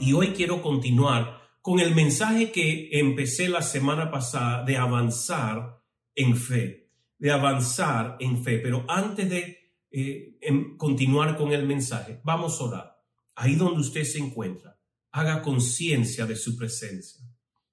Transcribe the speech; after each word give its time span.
Y 0.00 0.14
hoy 0.14 0.32
quiero 0.32 0.62
continuar 0.62 1.42
con 1.60 1.78
el 1.78 1.94
mensaje 1.94 2.50
que 2.50 2.88
empecé 2.98 3.48
la 3.48 3.62
semana 3.62 4.10
pasada 4.10 4.64
de 4.64 4.76
avanzar 4.76 5.80
en 6.16 6.36
fe, 6.36 6.90
de 7.18 7.30
avanzar 7.30 8.16
en 8.18 8.42
fe. 8.42 8.58
Pero 8.58 8.84
antes 8.88 9.30
de 9.30 9.59
eh, 9.92 10.38
en 10.40 10.76
continuar 10.76 11.36
con 11.36 11.52
el 11.52 11.66
mensaje, 11.66 12.20
vamos 12.22 12.60
a 12.60 12.64
orar. 12.64 13.02
Ahí 13.34 13.56
donde 13.56 13.80
usted 13.80 14.04
se 14.04 14.18
encuentra, 14.18 14.78
haga 15.10 15.42
conciencia 15.42 16.26
de 16.26 16.36
su 16.36 16.56
presencia. 16.56 17.26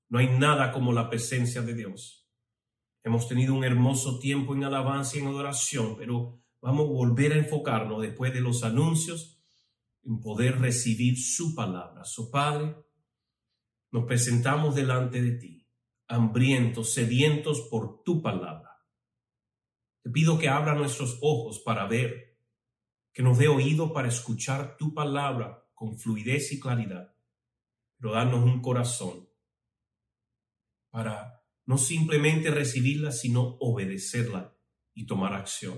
No 0.09 0.17
hay 0.17 0.27
nada 0.27 0.71
como 0.71 0.93
la 0.93 1.09
presencia 1.09 1.61
de 1.61 1.75
Dios. 1.75 2.27
Hemos 3.03 3.27
tenido 3.27 3.53
un 3.53 3.63
hermoso 3.63 4.19
tiempo 4.19 4.55
en 4.55 4.63
alabanza 4.63 5.17
y 5.17 5.19
en 5.19 5.27
adoración, 5.27 5.95
pero 5.97 6.41
vamos 6.61 6.87
a 6.87 6.93
volver 6.93 7.33
a 7.33 7.37
enfocarnos 7.37 8.01
después 8.01 8.33
de 8.33 8.41
los 8.41 8.63
anuncios 8.63 9.39
en 10.03 10.19
poder 10.19 10.59
recibir 10.59 11.17
su 11.19 11.53
palabra. 11.53 12.03
Su 12.03 12.31
Padre, 12.31 12.75
nos 13.91 14.05
presentamos 14.05 14.73
delante 14.75 15.21
de 15.21 15.31
ti, 15.31 15.67
hambrientos, 16.07 16.93
sedientos 16.93 17.67
por 17.69 18.03
tu 18.03 18.21
palabra 18.21 18.66
te 20.07 20.13
pido 20.13 20.39
que 20.39 20.47
abra 20.47 20.73
nuestros 20.73 21.19
ojos 21.21 21.59
para 21.59 21.85
ver, 21.85 22.39
que 23.11 23.21
nos 23.21 23.37
dé 23.37 23.49
oído 23.49 23.91
para 23.91 24.07
escuchar 24.07 24.77
tu 24.77 24.93
palabra 24.93 25.69
con 25.73 25.99
fluidez 25.99 26.53
y 26.53 26.61
claridad, 26.61 27.13
pero 27.97 28.13
darnos 28.13 28.45
un 28.45 28.61
corazón 28.61 29.27
para 30.91 31.43
no 31.65 31.77
simplemente 31.77 32.51
recibirla, 32.51 33.11
sino 33.11 33.57
obedecerla 33.59 34.57
y 34.93 35.05
tomar 35.05 35.33
acción. 35.33 35.77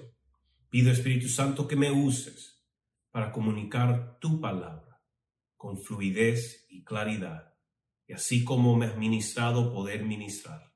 Pido 0.70 0.92
Espíritu 0.92 1.28
Santo 1.28 1.68
que 1.68 1.76
me 1.76 1.90
uses 1.90 2.64
para 3.10 3.32
comunicar 3.32 4.20
tu 4.20 4.40
palabra 4.40 5.04
con 5.58 5.82
fluidez 5.82 6.68
y 6.70 6.84
claridad, 6.84 7.56
y 8.06 8.14
así 8.14 8.44
como 8.44 8.76
me 8.76 8.86
has 8.86 8.96
ministrado, 8.96 9.74
poder 9.74 10.06
ministrar. 10.06 10.72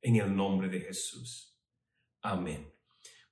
En 0.00 0.14
el 0.14 0.36
nombre 0.36 0.68
de 0.68 0.80
Jesús. 0.80 1.58
Amén. 2.22 2.77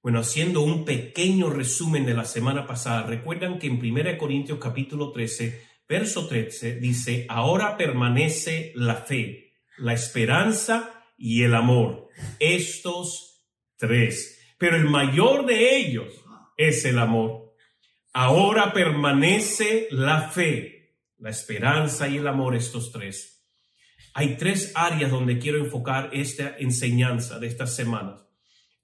Bueno, 0.07 0.21
haciendo 0.21 0.61
un 0.61 0.85
pequeño 0.85 1.51
resumen 1.51 2.07
de 2.07 2.15
la 2.15 2.25
semana 2.25 2.65
pasada, 2.65 3.03
recuerdan 3.09 3.59
que 3.59 3.67
en 3.67 3.81
1 3.85 4.17
Corintios 4.19 4.61
capítulo 4.61 5.11
13, 5.11 5.67
verso 5.89 6.29
13, 6.29 6.77
dice, 6.77 7.27
ahora 7.29 7.77
permanece 7.77 8.71
la 8.77 8.95
fe, 8.95 9.55
la 9.79 9.95
esperanza 9.95 11.03
y 11.19 11.43
el 11.43 11.57
amor. 11.57 12.07
Estos 12.39 13.49
tres. 13.77 14.55
Pero 14.59 14.77
el 14.77 14.85
mayor 14.85 15.45
de 15.45 15.77
ellos 15.77 16.25
es 16.57 16.85
el 16.85 17.01
amor. 17.01 17.57
Ahora 18.13 18.73
permanece 18.73 19.89
la 19.91 20.29
fe, 20.29 21.01
la 21.19 21.31
esperanza 21.31 22.07
y 22.07 22.19
el 22.19 22.29
amor, 22.29 22.55
estos 22.55 22.93
tres. 22.93 23.45
Hay 24.15 24.37
tres 24.37 24.71
áreas 24.77 25.11
donde 25.11 25.41
quiero 25.41 25.59
enfocar 25.59 26.11
esta 26.13 26.55
enseñanza 26.61 27.41
de 27.41 27.49
estas 27.49 27.75
semanas 27.75 28.23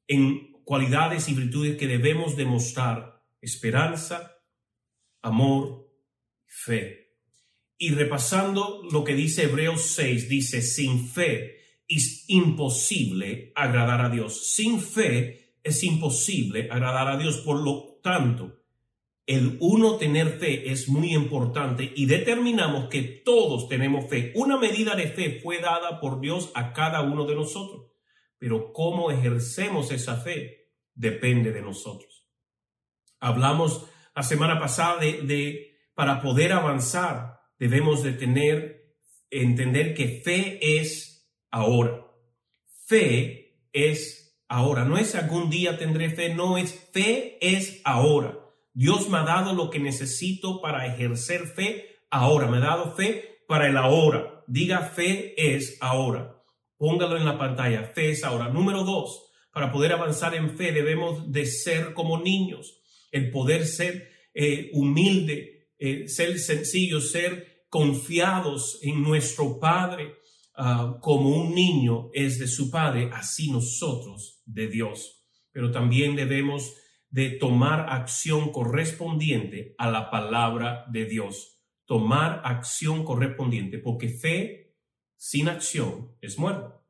en 0.09 0.52
cualidades 0.65 1.29
y 1.29 1.35
virtudes 1.35 1.77
que 1.77 1.87
debemos 1.87 2.37
demostrar 2.37 3.23
esperanza, 3.41 4.37
amor, 5.21 5.89
fe. 6.47 7.17
Y 7.79 7.91
repasando 7.91 8.83
lo 8.91 9.03
que 9.03 9.15
dice 9.15 9.45
Hebreos 9.45 9.83
6, 9.95 10.29
dice, 10.29 10.63
sin 10.63 11.09
fe 11.09 11.59
es 11.89 12.25
imposible 12.29 13.53
agradar 13.55 14.01
a 14.03 14.09
Dios. 14.09 14.53
Sin 14.55 14.81
fe 14.81 15.57
es 15.63 15.83
imposible 15.83 16.69
agradar 16.71 17.09
a 17.09 17.17
Dios. 17.17 17.39
Por 17.39 17.61
lo 17.61 17.99
tanto, 18.03 18.61
el 19.27 19.57
uno 19.61 19.97
tener 19.97 20.39
fe 20.39 20.71
es 20.71 20.89
muy 20.89 21.15
importante 21.15 21.93
y 21.95 22.07
determinamos 22.07 22.89
que 22.89 23.03
todos 23.03 23.69
tenemos 23.69 24.09
fe. 24.09 24.33
Una 24.37 24.57
medida 24.59 24.95
de 24.95 25.09
fe 25.09 25.41
fue 25.43 25.59
dada 25.59 26.01
por 26.01 26.21
Dios 26.21 26.51
a 26.55 26.73
cada 26.73 27.03
uno 27.03 27.25
de 27.25 27.35
nosotros 27.35 27.92
pero 28.43 28.73
cómo 28.73 29.13
ejercemos 29.13 29.93
esa 29.93 30.17
fe 30.17 30.73
depende 30.97 31.53
de 31.53 31.63
nosotros. 31.63 32.27
Hablamos 33.21 33.87
la 34.17 34.25
semana 34.25 34.59
pasada 34.59 34.99
de, 34.99 35.79
para 35.95 36.21
poder 36.21 36.51
avanzar 36.51 37.39
debemos 37.57 38.03
de 38.03 38.15
tener, 38.15 38.97
entender 39.31 39.95
que 39.95 40.21
fe 40.25 40.59
es 40.61 41.33
ahora. 41.53 42.05
Fe 42.89 43.69
es 43.73 44.37
ahora. 44.49 44.85
No 44.87 44.99
es 44.99 45.15
algún 45.15 45.49
día 45.49 45.79
tendré 45.79 46.11
fe, 46.11 46.35
no 46.35 46.59
es 46.59 46.91
fe 46.93 47.39
es 47.41 47.81
ahora. 47.85 48.41
Dios 48.75 49.09
me 49.09 49.19
ha 49.19 49.23
dado 49.23 49.55
lo 49.55 49.71
que 49.71 49.79
necesito 49.79 50.61
para 50.61 50.85
ejercer 50.93 51.47
fe 51.47 52.01
ahora. 52.11 52.49
Me 52.49 52.57
ha 52.57 52.61
dado 52.61 52.97
fe 52.97 53.45
para 53.47 53.69
el 53.69 53.77
ahora. 53.77 54.43
Diga 54.49 54.81
fe 54.81 55.55
es 55.55 55.79
ahora. 55.81 56.42
Póngalo 56.83 57.17
en 57.17 57.25
la 57.25 57.39
pantalla. 57.39 57.85
Fe 57.85 58.11
es 58.11 58.25
ahora. 58.25 58.49
Número 58.49 58.83
dos, 58.83 59.31
para 59.53 59.71
poder 59.71 59.93
avanzar 59.93 60.35
en 60.35 60.57
fe 60.57 60.73
debemos 60.73 61.31
de 61.31 61.47
ser 61.47 61.95
como 61.95 62.19
niños. 62.19 62.81
El 63.13 63.31
poder 63.31 63.69
ser 63.69 64.11
eh, 64.35 64.69
humilde, 64.73 65.69
eh, 65.79 66.09
ser 66.09 66.41
sencillo, 66.41 67.01
ser 67.01 67.67
confiados 67.69 68.81
en 68.83 69.01
nuestro 69.01 69.61
Padre. 69.61 70.17
Ah, 70.57 70.99
como 71.01 71.29
un 71.29 71.55
niño 71.55 72.11
es 72.15 72.41
de 72.41 72.49
su 72.49 72.69
Padre, 72.69 73.11
así 73.13 73.53
nosotros 73.53 74.43
de 74.45 74.67
Dios. 74.67 75.23
Pero 75.53 75.71
también 75.71 76.17
debemos 76.17 76.75
de 77.11 77.31
tomar 77.31 77.91
acción 77.91 78.51
correspondiente 78.51 79.77
a 79.79 79.89
la 79.89 80.11
palabra 80.11 80.85
de 80.91 81.05
Dios. 81.05 81.61
Tomar 81.87 82.43
acción 82.45 83.05
correspondiente, 83.05 83.79
porque 83.79 84.09
fe 84.09 84.62
sin 85.23 85.49
acción 85.49 86.17
es 86.21 86.37
muerto. 86.37 86.85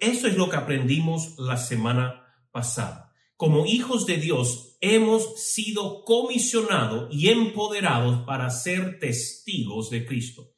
Eso 0.00 0.26
es 0.26 0.36
lo 0.36 0.50
que 0.50 0.56
aprendimos 0.56 1.38
la 1.38 1.56
semana 1.56 2.26
pasada. 2.50 3.14
Como 3.36 3.64
hijos 3.64 4.04
de 4.04 4.18
Dios 4.18 4.76
hemos 4.82 5.42
sido 5.42 6.04
comisionados 6.04 7.08
y 7.10 7.30
empoderados 7.30 8.26
para 8.26 8.50
ser 8.50 8.98
testigos 8.98 9.88
de 9.88 10.04
Cristo. 10.04 10.52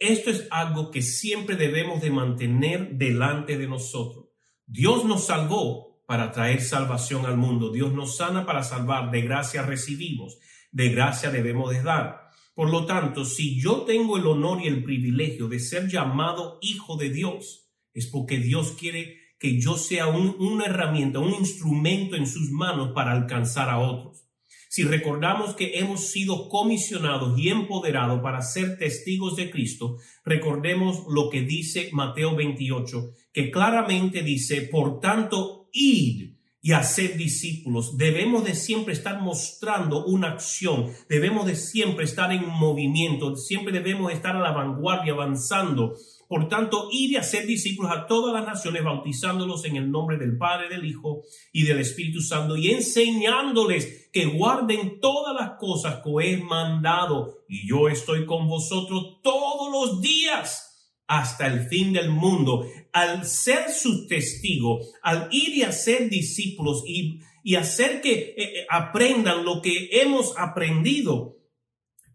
Esto 0.00 0.30
es 0.30 0.48
algo 0.50 0.90
que 0.90 1.00
siempre 1.00 1.54
debemos 1.54 2.02
de 2.02 2.10
mantener 2.10 2.94
delante 2.94 3.56
de 3.56 3.68
nosotros. 3.68 4.30
Dios 4.66 5.04
nos 5.04 5.26
salvó 5.26 6.04
para 6.08 6.32
traer 6.32 6.60
salvación 6.60 7.24
al 7.24 7.36
mundo. 7.36 7.70
Dios 7.70 7.92
nos 7.92 8.16
sana 8.16 8.44
para 8.44 8.64
salvar. 8.64 9.12
De 9.12 9.20
gracia 9.20 9.62
recibimos. 9.62 10.38
De 10.72 10.88
gracia 10.88 11.30
debemos 11.30 11.70
de 11.70 11.84
dar. 11.84 12.23
Por 12.54 12.70
lo 12.70 12.86
tanto, 12.86 13.24
si 13.24 13.60
yo 13.60 13.82
tengo 13.82 14.16
el 14.16 14.26
honor 14.26 14.62
y 14.62 14.68
el 14.68 14.84
privilegio 14.84 15.48
de 15.48 15.58
ser 15.58 15.88
llamado 15.88 16.58
hijo 16.62 16.96
de 16.96 17.10
Dios, 17.10 17.68
es 17.92 18.06
porque 18.06 18.38
Dios 18.38 18.72
quiere 18.78 19.18
que 19.38 19.60
yo 19.60 19.76
sea 19.76 20.06
una 20.06 20.66
herramienta, 20.66 21.18
un 21.18 21.34
instrumento 21.34 22.16
en 22.16 22.26
sus 22.26 22.50
manos 22.50 22.92
para 22.94 23.12
alcanzar 23.12 23.68
a 23.68 23.78
otros. 23.78 24.24
Si 24.68 24.84
recordamos 24.84 25.54
que 25.54 25.78
hemos 25.78 26.08
sido 26.08 26.48
comisionados 26.48 27.38
y 27.38 27.48
empoderados 27.48 28.20
para 28.22 28.42
ser 28.42 28.78
testigos 28.78 29.36
de 29.36 29.50
Cristo, 29.50 29.98
recordemos 30.24 31.04
lo 31.08 31.30
que 31.30 31.42
dice 31.42 31.90
Mateo 31.92 32.34
28, 32.34 33.12
que 33.32 33.50
claramente 33.50 34.22
dice, 34.22 34.62
por 34.62 35.00
tanto, 35.00 35.68
id 35.72 36.33
y 36.64 36.72
hacer 36.72 37.18
discípulos. 37.18 37.98
Debemos 37.98 38.42
de 38.42 38.54
siempre 38.54 38.94
estar 38.94 39.20
mostrando 39.20 40.06
una 40.06 40.28
acción, 40.28 40.90
debemos 41.10 41.44
de 41.44 41.56
siempre 41.56 42.06
estar 42.06 42.32
en 42.32 42.48
movimiento, 42.48 43.36
siempre 43.36 43.70
debemos 43.70 44.10
estar 44.10 44.34
a 44.34 44.40
la 44.40 44.52
vanguardia, 44.52 45.12
avanzando. 45.12 45.94
Por 46.26 46.48
tanto, 46.48 46.88
ir 46.90 47.12
y 47.12 47.16
hacer 47.16 47.46
discípulos 47.46 47.92
a 47.92 48.06
todas 48.06 48.32
las 48.32 48.46
naciones, 48.46 48.82
bautizándolos 48.82 49.66
en 49.66 49.76
el 49.76 49.90
nombre 49.90 50.16
del 50.16 50.38
Padre, 50.38 50.70
del 50.70 50.86
Hijo 50.86 51.20
y 51.52 51.64
del 51.64 51.80
Espíritu 51.80 52.22
Santo, 52.22 52.56
y 52.56 52.70
enseñándoles 52.70 54.08
que 54.10 54.24
guarden 54.24 55.00
todas 55.00 55.34
las 55.38 55.58
cosas 55.58 56.00
que 56.02 56.32
he 56.32 56.38
mandado. 56.38 57.44
Y 57.46 57.68
yo 57.68 57.90
estoy 57.90 58.24
con 58.24 58.48
vosotros 58.48 59.18
todos 59.22 59.70
los 59.70 60.00
días 60.00 60.73
hasta 61.06 61.46
el 61.46 61.68
fin 61.68 61.92
del 61.92 62.10
mundo, 62.10 62.66
al 62.92 63.26
ser 63.26 63.70
su 63.70 64.06
testigo, 64.06 64.80
al 65.02 65.28
ir 65.30 65.56
y 65.56 65.62
hacer 65.62 66.08
discípulos 66.08 66.82
y, 66.86 67.20
y 67.42 67.56
hacer 67.56 68.00
que 68.00 68.12
eh, 68.12 68.34
eh, 68.36 68.66
aprendan 68.70 69.44
lo 69.44 69.60
que 69.60 69.88
hemos 69.92 70.34
aprendido, 70.38 71.36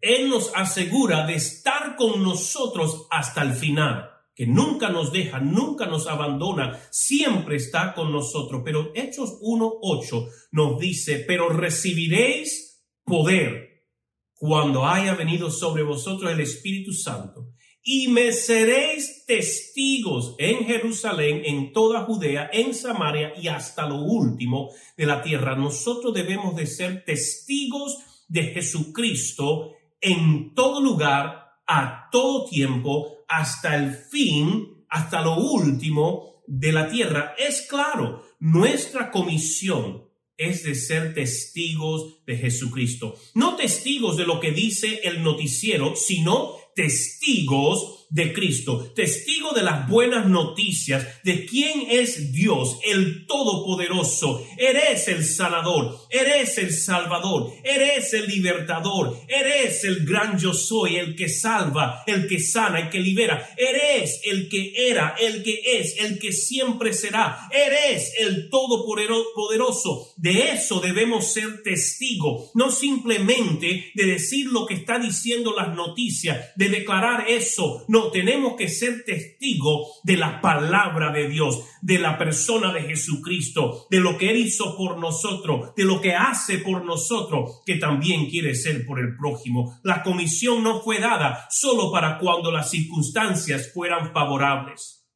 Él 0.00 0.28
nos 0.28 0.52
asegura 0.54 1.26
de 1.26 1.34
estar 1.34 1.96
con 1.96 2.22
nosotros 2.22 3.06
hasta 3.10 3.42
el 3.42 3.52
final. 3.52 4.06
que 4.32 4.46
nunca 4.46 4.88
nos 4.88 5.12
deja, 5.12 5.38
nunca 5.38 5.84
nos 5.84 6.06
abandona, 6.06 6.80
siempre 6.90 7.56
está 7.56 7.92
con 7.92 8.10
nosotros. 8.10 8.62
Pero 8.64 8.90
Hechos 8.94 9.38
1.8 9.42 10.28
nos 10.52 10.78
dice, 10.78 11.24
pero 11.28 11.50
recibiréis 11.50 12.82
poder 13.04 13.84
cuando 14.32 14.86
haya 14.86 15.14
venido 15.14 15.50
sobre 15.50 15.82
vosotros 15.82 16.32
el 16.32 16.40
Espíritu 16.40 16.94
Santo 16.94 17.52
y 17.82 18.08
me 18.08 18.32
seréis 18.32 19.24
testigos 19.26 20.34
en 20.38 20.66
Jerusalén, 20.66 21.42
en 21.44 21.72
toda 21.72 22.04
Judea, 22.04 22.50
en 22.52 22.74
Samaria 22.74 23.32
y 23.40 23.48
hasta 23.48 23.86
lo 23.86 23.96
último 23.96 24.70
de 24.96 25.06
la 25.06 25.22
tierra. 25.22 25.56
Nosotros 25.56 26.12
debemos 26.12 26.54
de 26.56 26.66
ser 26.66 27.04
testigos 27.04 27.98
de 28.28 28.44
Jesucristo 28.44 29.72
en 30.00 30.54
todo 30.54 30.80
lugar, 30.80 31.58
a 31.66 32.08
todo 32.10 32.48
tiempo, 32.48 33.24
hasta 33.28 33.76
el 33.76 33.92
fin, 33.92 34.84
hasta 34.88 35.22
lo 35.22 35.36
último 35.36 36.42
de 36.46 36.72
la 36.72 36.88
tierra. 36.88 37.34
Es 37.38 37.62
claro, 37.62 38.24
nuestra 38.40 39.10
comisión 39.10 40.10
es 40.36 40.64
de 40.64 40.74
ser 40.74 41.12
testigos 41.12 42.24
de 42.24 42.36
Jesucristo. 42.36 43.14
No 43.34 43.56
testigos 43.56 44.16
de 44.16 44.24
lo 44.24 44.40
que 44.40 44.52
dice 44.52 45.00
el 45.04 45.22
noticiero, 45.22 45.94
sino 45.94 46.54
testigos 46.74 48.06
de 48.10 48.32
Cristo, 48.32 48.92
testigo 48.94 49.52
de 49.52 49.62
las 49.62 49.88
buenas 49.88 50.26
noticias 50.26 51.06
de 51.22 51.46
quién 51.46 51.84
es 51.88 52.32
Dios, 52.32 52.78
el 52.84 53.26
Todopoderoso. 53.26 54.44
Eres 54.58 55.06
el 55.08 55.24
sanador, 55.24 55.96
eres 56.10 56.58
el 56.58 56.72
salvador, 56.72 57.52
eres 57.62 58.12
el 58.14 58.26
libertador, 58.26 59.16
eres 59.28 59.84
el 59.84 60.04
gran 60.04 60.38
yo 60.38 60.52
soy, 60.52 60.96
el 60.96 61.14
que 61.14 61.28
salva, 61.28 62.02
el 62.06 62.26
que 62.26 62.40
sana, 62.40 62.80
el 62.80 62.90
que 62.90 63.00
libera. 63.00 63.48
Eres 63.56 64.20
el 64.24 64.48
que 64.48 64.72
era, 64.76 65.14
el 65.20 65.42
que 65.42 65.60
es, 65.78 65.96
el 65.98 66.18
que 66.18 66.32
siempre 66.32 66.92
será. 66.92 67.48
Eres 67.50 68.12
el 68.18 68.48
Todopoderoso. 68.50 70.12
De 70.16 70.52
eso 70.52 70.80
debemos 70.80 71.32
ser 71.32 71.62
testigos, 71.62 72.50
no 72.54 72.70
simplemente 72.70 73.92
de 73.94 74.06
decir 74.06 74.46
lo 74.46 74.66
que 74.66 74.74
está 74.74 74.98
diciendo 74.98 75.54
las 75.56 75.74
noticias, 75.74 76.50
de 76.56 76.68
declarar 76.68 77.26
eso, 77.28 77.84
no 77.88 78.10
tenemos 78.10 78.56
que 78.56 78.68
ser 78.68 79.04
testigos 79.04 80.00
de 80.02 80.16
la 80.16 80.40
palabra 80.40 81.12
de 81.12 81.28
Dios, 81.28 81.60
de 81.82 81.98
la 81.98 82.18
persona 82.18 82.72
de 82.72 82.82
Jesucristo, 82.82 83.86
de 83.90 84.00
lo 84.00 84.18
que 84.18 84.30
Él 84.30 84.38
hizo 84.38 84.76
por 84.76 84.98
nosotros, 84.98 85.74
de 85.76 85.84
lo 85.84 85.99
que 86.00 86.14
hace 86.14 86.58
por 86.58 86.84
nosotros, 86.84 87.62
que 87.64 87.76
también 87.76 88.28
quiere 88.28 88.54
ser 88.54 88.86
por 88.86 88.98
el 88.98 89.16
prójimo. 89.16 89.78
La 89.82 90.02
comisión 90.02 90.62
no 90.62 90.80
fue 90.80 90.98
dada 90.98 91.46
solo 91.50 91.90
para 91.92 92.18
cuando 92.18 92.50
las 92.50 92.70
circunstancias 92.70 93.70
fueran 93.72 94.12
favorables. 94.12 95.06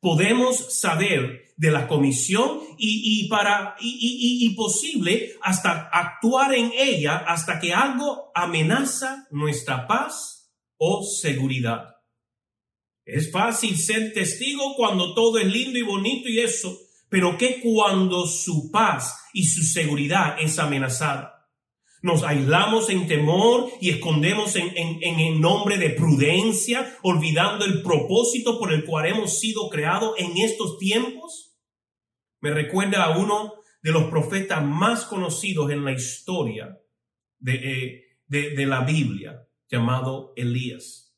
Podemos 0.00 0.78
saber 0.80 1.52
de 1.56 1.70
la 1.70 1.86
comisión 1.86 2.60
y, 2.78 3.28
para 3.28 3.76
y, 3.80 4.46
y 4.46 4.54
posible 4.54 5.34
hasta 5.42 5.90
actuar 5.92 6.54
en 6.54 6.72
ella 6.74 7.18
hasta 7.18 7.60
que 7.60 7.74
algo 7.74 8.30
amenaza 8.34 9.26
nuestra 9.30 9.86
paz 9.86 10.50
o 10.78 11.02
seguridad. 11.02 11.96
Es 13.04 13.30
fácil 13.30 13.76
ser 13.76 14.12
testigo 14.12 14.74
cuando 14.76 15.14
todo 15.14 15.38
es 15.38 15.46
lindo 15.46 15.78
y 15.78 15.82
bonito 15.82 16.28
y 16.28 16.40
eso, 16.40 16.78
pero 17.10 17.36
¿qué 17.36 17.60
cuando 17.60 18.26
su 18.26 18.70
paz 18.70 19.16
y 19.34 19.44
su 19.44 19.62
seguridad 19.62 20.36
es 20.40 20.58
amenazada? 20.58 21.48
Nos 22.02 22.22
aislamos 22.22 22.88
en 22.88 23.06
temor 23.06 23.68
y 23.80 23.90
escondemos 23.90 24.56
en, 24.56 24.72
en, 24.74 25.02
en, 25.02 25.40
nombre 25.40 25.76
de 25.76 25.90
prudencia, 25.90 26.96
olvidando 27.02 27.66
el 27.66 27.82
propósito 27.82 28.58
por 28.58 28.72
el 28.72 28.86
cual 28.86 29.06
hemos 29.06 29.38
sido 29.38 29.68
creados 29.68 30.14
en 30.16 30.38
estos 30.38 30.78
tiempos. 30.78 31.58
Me 32.40 32.52
recuerda 32.52 33.04
a 33.04 33.18
uno 33.18 33.52
de 33.82 33.92
los 33.92 34.04
profetas 34.04 34.64
más 34.64 35.04
conocidos 35.04 35.70
en 35.70 35.84
la 35.84 35.92
historia 35.92 36.80
de, 37.38 37.54
eh, 37.54 38.04
de 38.28 38.66
la 38.66 38.80
Biblia 38.80 39.46
llamado 39.68 40.32
Elías. 40.36 41.09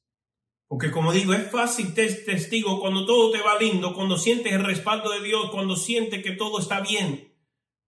Porque 0.73 0.91
como 0.91 1.13
digo, 1.13 1.35
es 1.35 1.51
fácil 1.51 1.95
ser 1.95 2.25
testigo 2.25 2.81
cuando 2.81 3.05
todo 3.05 3.31
te 3.31 3.43
va 3.43 3.59
lindo, 3.59 3.93
cuando 3.93 4.17
sientes 4.17 4.55
el 4.55 4.65
respaldo 4.65 5.11
de 5.11 5.23
Dios, 5.23 5.51
cuando 5.51 5.77
sientes 5.77 6.23
que 6.23 6.33
todo 6.33 6.61
está 6.61 6.81
bien. 6.81 7.35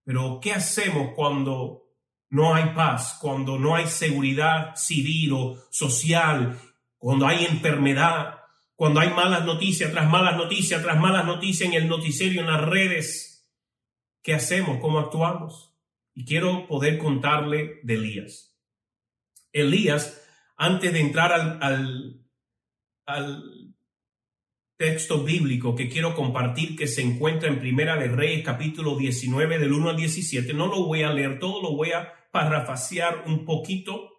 Pero 0.05 0.39
¿qué 0.39 0.53
hacemos 0.53 1.15
cuando 1.17 1.87
no 2.29 2.55
hay 2.55 2.75
paz, 2.75 3.17
cuando 3.23 3.59
no 3.59 3.75
hay 3.75 3.87
seguridad 3.87 4.77
civil 4.77 5.33
o 5.33 5.57
social, 5.71 6.61
cuando 6.99 7.27
hay 7.27 7.47
enfermedad, 7.47 8.41
cuando 8.77 9.01
hay 9.01 9.09
malas 9.09 9.47
noticias 9.47 9.91
tras 9.91 10.11
malas 10.11 10.37
noticias 10.37 10.83
tras 10.83 11.01
malas 11.01 11.25
noticias 11.25 11.67
en 11.67 11.77
el 11.77 11.89
noticiero, 11.89 12.39
en 12.39 12.49
las 12.49 12.61
redes? 12.61 13.51
¿Qué 14.23 14.35
hacemos? 14.35 14.77
¿Cómo 14.83 14.99
actuamos? 14.99 15.75
Y 16.13 16.27
quiero 16.27 16.67
poder 16.67 16.99
contarle 16.99 17.81
de 17.83 17.95
Elías. 17.95 18.59
Elías 19.55 20.23
antes 20.59 20.93
de 20.93 21.01
entrar 21.01 21.33
al, 21.33 21.63
al, 21.63 22.24
texto 24.77 25.23
bíblico 25.23 25.75
que 25.75 25.89
quiero 25.89 26.15
compartir 26.15 26.77
que 26.77 26.87
se 26.87 27.03
encuentra 27.03 27.49
en 27.49 27.61
Primera 27.61 27.97
de 27.97 28.09
Reyes 28.09 28.45
capítulo 28.45 28.97
19 28.97 29.59
del 29.59 29.73
1 29.73 29.91
al 29.91 29.97
17, 29.97 30.53
no 30.55 30.67
lo 30.67 30.85
voy 30.85 31.03
a 31.03 31.13
leer 31.13 31.39
todo, 31.39 31.63
lo 31.63 31.77
voy 31.77 31.93
a 31.93 32.13
parrafasear 32.33 33.25
un 33.27 33.45
poquito, 33.45 34.11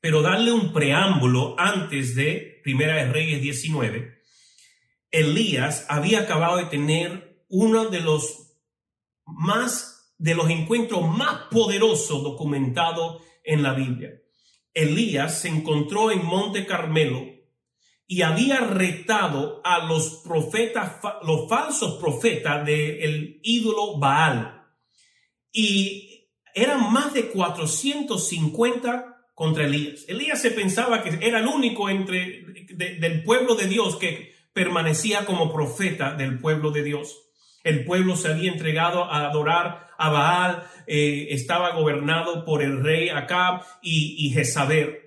pero 0.00 0.22
darle 0.22 0.52
un 0.52 0.72
preámbulo 0.72 1.54
antes 1.58 2.14
de 2.14 2.60
Primera 2.62 2.96
de 2.96 3.12
Reyes 3.12 3.40
19. 3.40 4.18
Elías 5.10 5.86
había 5.88 6.20
acabado 6.20 6.58
de 6.58 6.66
tener 6.66 7.44
uno 7.48 7.88
de 7.88 8.00
los 8.00 8.54
más 9.24 10.14
de 10.18 10.34
los 10.34 10.48
encuentros 10.50 11.06
más 11.08 11.42
poderosos 11.50 12.22
documentados 12.22 13.22
en 13.44 13.62
la 13.62 13.74
Biblia. 13.74 14.10
Elías 14.72 15.40
se 15.40 15.48
encontró 15.48 16.10
en 16.10 16.24
Monte 16.24 16.66
Carmelo 16.66 17.35
y 18.08 18.22
había 18.22 18.60
retado 18.60 19.60
a 19.64 19.84
los 19.84 20.22
profetas, 20.24 20.98
los 21.22 21.48
falsos 21.48 21.98
profetas 22.00 22.64
del 22.64 23.40
ídolo 23.42 23.98
Baal. 23.98 24.64
Y 25.52 26.28
eran 26.54 26.92
más 26.92 27.12
de 27.12 27.28
450 27.28 29.16
contra 29.34 29.64
Elías. 29.64 30.04
Elías 30.08 30.40
se 30.40 30.50
pensaba 30.50 31.02
que 31.02 31.18
era 31.26 31.40
el 31.40 31.46
único 31.46 31.90
entre 31.90 32.44
del 32.70 33.22
pueblo 33.22 33.54
de 33.54 33.66
Dios 33.66 33.96
que 33.96 34.34
permanecía 34.52 35.24
como 35.24 35.52
profeta 35.52 36.14
del 36.14 36.38
pueblo 36.38 36.70
de 36.70 36.82
Dios. 36.82 37.22
El 37.64 37.84
pueblo 37.84 38.16
se 38.16 38.28
había 38.28 38.52
entregado 38.52 39.04
a 39.04 39.26
adorar 39.26 39.88
a 39.98 40.10
Baal, 40.10 40.62
eh, 40.86 41.28
estaba 41.30 41.72
gobernado 41.72 42.44
por 42.44 42.62
el 42.62 42.82
rey 42.82 43.08
Acab 43.08 43.62
y, 43.82 44.26
y 44.26 44.30
Jezabel. 44.30 45.05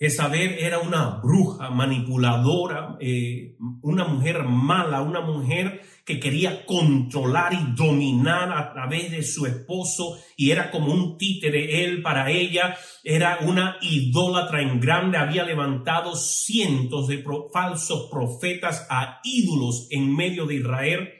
Jezabel 0.00 0.56
era 0.58 0.78
una 0.78 1.20
bruja 1.22 1.68
manipuladora, 1.68 2.96
eh, 3.00 3.56
una 3.82 4.04
mujer 4.04 4.44
mala, 4.44 5.02
una 5.02 5.20
mujer 5.20 5.82
que 6.06 6.18
quería 6.18 6.64
controlar 6.64 7.52
y 7.52 7.74
dominar 7.76 8.50
a 8.50 8.72
través 8.72 9.10
de 9.10 9.22
su 9.22 9.44
esposo 9.44 10.18
y 10.38 10.52
era 10.52 10.70
como 10.70 10.90
un 10.90 11.18
títere 11.18 11.84
él 11.84 12.00
para 12.00 12.30
ella, 12.30 12.78
era 13.04 13.40
una 13.42 13.76
idólatra 13.82 14.62
en 14.62 14.80
grande, 14.80 15.18
había 15.18 15.44
levantado 15.44 16.16
cientos 16.16 17.06
de 17.08 17.22
falsos 17.52 18.08
profetas 18.10 18.86
a 18.88 19.20
ídolos 19.22 19.86
en 19.90 20.16
medio 20.16 20.46
de 20.46 20.54
Israel 20.54 21.10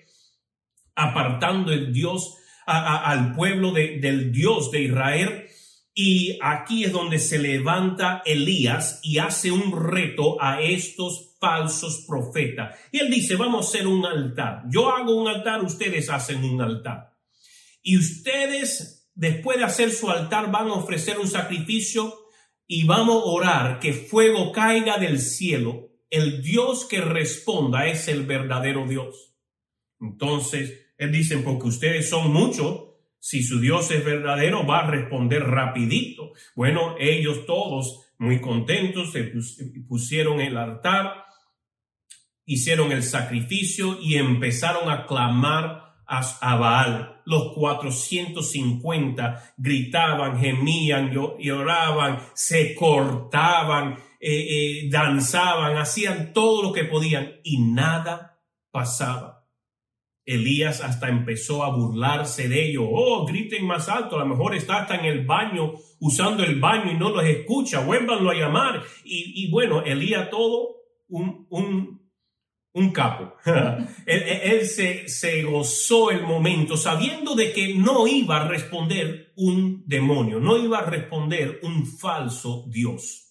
apartando 0.94 1.72
el 1.72 1.92
Dios 1.92 2.36
al 2.66 3.34
pueblo 3.34 3.72
del 3.72 4.30
Dios 4.32 4.70
de 4.70 4.82
Israel. 4.82 5.46
Y 5.94 6.38
aquí 6.40 6.84
es 6.84 6.92
donde 6.92 7.18
se 7.18 7.38
levanta 7.38 8.22
Elías 8.24 9.00
y 9.02 9.18
hace 9.18 9.50
un 9.50 9.72
reto 9.72 10.40
a 10.40 10.60
estos 10.60 11.36
falsos 11.40 12.04
profetas. 12.06 12.78
Y 12.92 12.98
él 12.98 13.10
dice, 13.10 13.36
vamos 13.36 13.66
a 13.66 13.68
hacer 13.68 13.86
un 13.86 14.04
altar. 14.04 14.62
Yo 14.70 14.94
hago 14.94 15.16
un 15.16 15.28
altar, 15.28 15.64
ustedes 15.64 16.08
hacen 16.10 16.44
un 16.44 16.60
altar. 16.60 17.16
Y 17.82 17.96
ustedes, 17.98 19.10
después 19.14 19.58
de 19.58 19.64
hacer 19.64 19.90
su 19.90 20.10
altar, 20.10 20.50
van 20.50 20.68
a 20.68 20.74
ofrecer 20.74 21.18
un 21.18 21.28
sacrificio 21.28 22.14
y 22.66 22.84
vamos 22.84 23.22
a 23.22 23.26
orar 23.26 23.80
que 23.80 23.92
fuego 23.92 24.52
caiga 24.52 24.98
del 24.98 25.18
cielo. 25.18 25.88
El 26.08 26.42
Dios 26.42 26.84
que 26.84 27.00
responda 27.00 27.86
es 27.86 28.06
el 28.08 28.26
verdadero 28.26 28.86
Dios. 28.86 29.34
Entonces, 30.00 30.92
él 30.98 31.12
dice, 31.12 31.38
porque 31.38 31.68
ustedes 31.68 32.08
son 32.08 32.32
muchos, 32.32 32.89
si 33.20 33.42
su 33.42 33.60
Dios 33.60 33.90
es 33.90 34.04
verdadero, 34.04 34.66
va 34.66 34.80
a 34.80 34.90
responder 34.90 35.44
rapidito. 35.44 36.32
Bueno, 36.56 36.96
ellos 36.98 37.46
todos 37.46 38.12
muy 38.18 38.40
contentos 38.40 39.12
se 39.12 39.32
pusieron 39.86 40.40
el 40.40 40.56
altar, 40.56 41.24
hicieron 42.44 42.92
el 42.92 43.02
sacrificio 43.02 43.98
y 44.00 44.16
empezaron 44.16 44.90
a 44.90 45.06
clamar 45.06 45.94
a, 46.06 46.56
Baal. 46.56 47.22
Los 47.24 47.52
450 47.54 49.54
gritaban, 49.56 50.40
gemían, 50.40 51.12
lloraban, 51.38 52.18
se 52.34 52.74
cortaban 52.74 53.96
eh, 54.22 54.82
eh, 54.82 54.88
danzaban, 54.90 55.78
hacían 55.78 56.34
todo 56.34 56.62
lo 56.62 56.72
que 56.72 56.84
podían 56.84 57.40
y 57.42 57.58
nada 57.58 58.38
pasaba. 58.70 59.39
Elías 60.24 60.80
hasta 60.80 61.08
empezó 61.08 61.64
a 61.64 61.74
burlarse 61.74 62.48
de 62.48 62.68
ellos. 62.68 62.84
Oh, 62.90 63.26
griten 63.26 63.66
más 63.66 63.88
alto, 63.88 64.16
a 64.16 64.20
lo 64.20 64.26
mejor 64.26 64.54
está 64.54 64.82
hasta 64.82 64.96
en 64.96 65.06
el 65.06 65.24
baño, 65.24 65.74
usando 65.98 66.44
el 66.44 66.60
baño 66.60 66.92
y 66.92 66.96
no 66.96 67.10
los 67.10 67.24
escucha, 67.24 67.80
vuélvanlo 67.80 68.30
a 68.30 68.34
llamar. 68.34 68.82
Y, 69.04 69.50
bueno, 69.50 69.82
Elías 69.82 70.30
todo 70.30 70.76
un, 71.08 71.46
un, 71.50 72.00
un 72.72 72.92
capo. 72.92 73.34
él, 74.06 74.66
se, 74.66 75.08
se, 75.08 75.42
gozó 75.42 76.10
el 76.10 76.22
momento 76.22 76.76
sabiendo 76.76 77.34
de 77.34 77.52
que 77.52 77.74
no 77.74 78.06
iba 78.06 78.42
a 78.42 78.48
responder 78.48 79.32
un 79.36 79.82
demonio, 79.86 80.38
no 80.38 80.56
iba 80.56 80.78
a 80.78 80.86
responder 80.86 81.60
un 81.62 81.86
falso 81.86 82.66
Dios. 82.68 83.26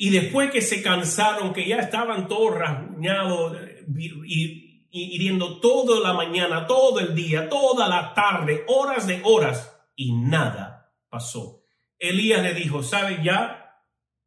Y 0.00 0.10
después 0.10 0.52
que 0.52 0.62
se 0.62 0.80
cansaron, 0.80 1.52
que 1.52 1.66
ya 1.66 1.78
estaban 1.78 2.28
todos 2.28 2.56
rasguñados 2.56 3.56
y, 3.98 4.67
hiriendo 4.90 5.60
toda 5.60 6.00
la 6.00 6.14
mañana, 6.14 6.66
todo 6.66 7.00
el 7.00 7.14
día, 7.14 7.48
toda 7.48 7.88
la 7.88 8.14
tarde, 8.14 8.64
horas 8.68 9.06
de 9.06 9.20
horas, 9.24 9.74
y 9.94 10.12
nada 10.12 10.94
pasó. 11.08 11.64
Elías 11.98 12.42
le 12.42 12.54
dijo, 12.54 12.82
¿sabe? 12.82 13.20
Ya, 13.22 13.82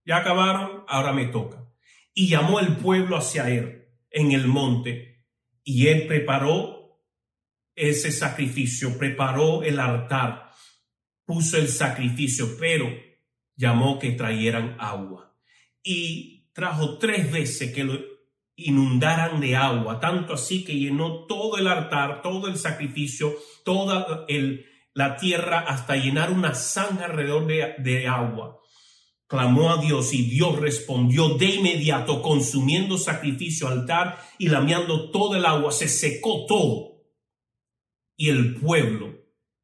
ya 0.06 0.18
acabaron, 0.18 0.84
ahora 0.88 1.14
me 1.14 1.26
toca. 1.26 1.66
Y 2.14 2.28
llamó 2.28 2.60
el 2.60 2.76
pueblo 2.78 3.18
hacia 3.18 3.50
él 3.50 3.88
en 4.10 4.32
el 4.32 4.48
monte, 4.48 5.26
y 5.64 5.88
él 5.88 6.08
preparó 6.08 7.00
ese 7.76 8.12
sacrificio, 8.12 8.98
preparó 8.98 9.64
el 9.64 9.80
altar, 9.80 10.52
puso 11.26 11.58
el 11.58 11.70
sacrificio, 11.70 12.58
pero 12.60 12.92
llamó 13.56 14.00
que 14.00 14.12
trajeran 14.12 14.76
agua 14.80 15.38
y 15.84 16.50
trajo 16.54 16.98
tres 16.98 17.32
veces 17.32 17.74
que 17.74 17.84
lo 17.84 18.11
inundaran 18.56 19.40
de 19.40 19.56
agua, 19.56 20.00
tanto 20.00 20.34
así 20.34 20.64
que 20.64 20.78
llenó 20.78 21.26
todo 21.26 21.58
el 21.58 21.68
altar, 21.68 22.22
todo 22.22 22.48
el 22.48 22.58
sacrificio, 22.58 23.34
toda 23.64 24.26
el, 24.28 24.66
la 24.94 25.18
tierra 25.18 25.60
hasta 25.60 25.96
llenar 25.96 26.32
una 26.32 26.54
zanja 26.54 27.06
alrededor 27.06 27.48
de, 27.48 27.76
de 27.80 28.08
agua. 28.08 28.60
Clamó 29.28 29.72
a 29.72 29.78
Dios 29.78 30.14
y 30.14 30.24
Dios 30.24 30.60
respondió 30.60 31.30
de 31.38 31.46
inmediato, 31.46 32.22
consumiendo 32.22 32.98
sacrificio, 32.98 33.70
altar 33.70 34.22
y 34.38 34.50
lameando 34.50 35.10
todo 35.10 35.38
el 35.38 35.46
agua. 35.46 35.72
Se 35.72 35.88
secó 35.88 36.46
todo. 36.46 37.06
Y 38.18 38.30
el 38.30 38.56
pueblo 38.56 39.22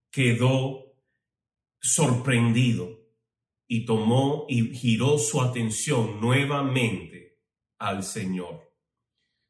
quedó 0.09 0.95
sorprendido 1.81 2.97
y 3.67 3.85
tomó 3.85 4.45
y 4.47 4.73
giró 4.73 5.17
su 5.17 5.41
atención 5.41 6.21
nuevamente 6.21 7.41
al 7.77 8.03
Señor. 8.03 8.66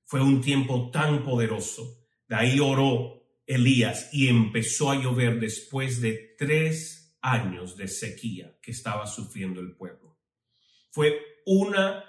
Fue 0.08 0.22
un 0.22 0.42
tiempo 0.42 0.90
tan 0.90 1.24
poderoso. 1.26 2.08
De 2.28 2.36
ahí 2.36 2.60
oró 2.62 3.22
Elías 3.46 4.10
y 4.14 4.30
empezó 4.30 4.90
a 4.90 4.96
llover 4.96 5.40
después 5.40 6.00
de 6.02 6.36
tres 6.38 7.18
años 7.22 7.76
de 7.76 7.90
sequía 7.90 8.58
que 8.62 8.72
estaba 8.72 9.06
sufriendo 9.06 9.60
el 9.60 9.76
pueblo. 9.76 10.18
Fue 10.92 11.20
una, 11.46 12.06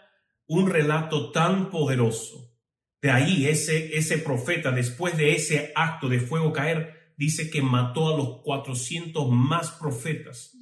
un 0.47 0.71
relato 0.71 1.33
tan 1.33 1.71
poderoso. 1.71 2.57
De 3.03 3.11
ahí 3.11 3.47
ese, 3.47 3.97
ese 3.97 4.19
profeta, 4.19 4.71
después 4.71 5.17
de 5.17 5.35
ese 5.35 5.73
acto 5.75 6.09
de 6.09 6.21
fuego 6.21 6.53
caer, 6.53 7.15
dice 7.17 7.51
que 7.51 7.63
mató 7.63 8.15
a 8.15 8.17
los 8.17 8.43
400 8.43 9.29
más 9.29 9.73
profetas 9.73 10.57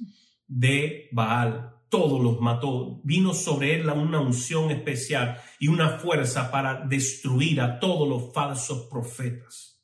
de 0.47 1.07
Baal. 1.11 1.76
Todos 1.89 2.21
los 2.21 2.39
mató. 2.39 2.99
Vino 3.03 3.33
sobre 3.33 3.75
él 3.75 3.89
una 3.89 4.19
unción 4.19 4.71
especial 4.71 5.41
y 5.59 5.67
una 5.67 5.99
fuerza 5.99 6.51
para 6.51 6.85
destruir 6.85 7.61
a 7.61 7.79
todos 7.79 8.07
los 8.07 8.33
falsos 8.33 8.87
profetas. 8.89 9.81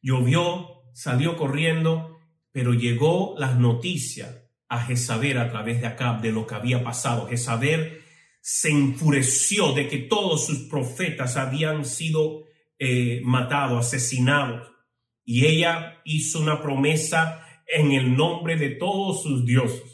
Llovió, 0.00 0.82
salió 0.94 1.36
corriendo, 1.36 2.18
pero 2.52 2.74
llegó 2.74 3.34
las 3.38 3.56
noticias 3.58 4.42
a 4.68 4.80
Jezabel 4.80 5.38
a 5.38 5.50
través 5.50 5.80
de 5.80 5.86
Acab 5.86 6.20
de 6.20 6.32
lo 6.32 6.46
que 6.46 6.54
había 6.54 6.82
pasado. 6.82 7.28
Jezabel 7.28 8.02
se 8.40 8.70
enfureció 8.70 9.72
de 9.72 9.86
que 9.86 9.98
todos 9.98 10.46
sus 10.46 10.60
profetas 10.68 11.36
habían 11.36 11.84
sido 11.84 12.44
eh, 12.78 13.20
matados, 13.24 13.86
asesinados. 13.86 14.68
Y 15.24 15.46
ella 15.46 16.00
hizo 16.04 16.40
una 16.40 16.60
promesa 16.60 17.46
en 17.66 17.92
el 17.92 18.16
nombre 18.16 18.56
de 18.56 18.70
todos 18.70 19.22
sus 19.22 19.46
dioses, 19.46 19.91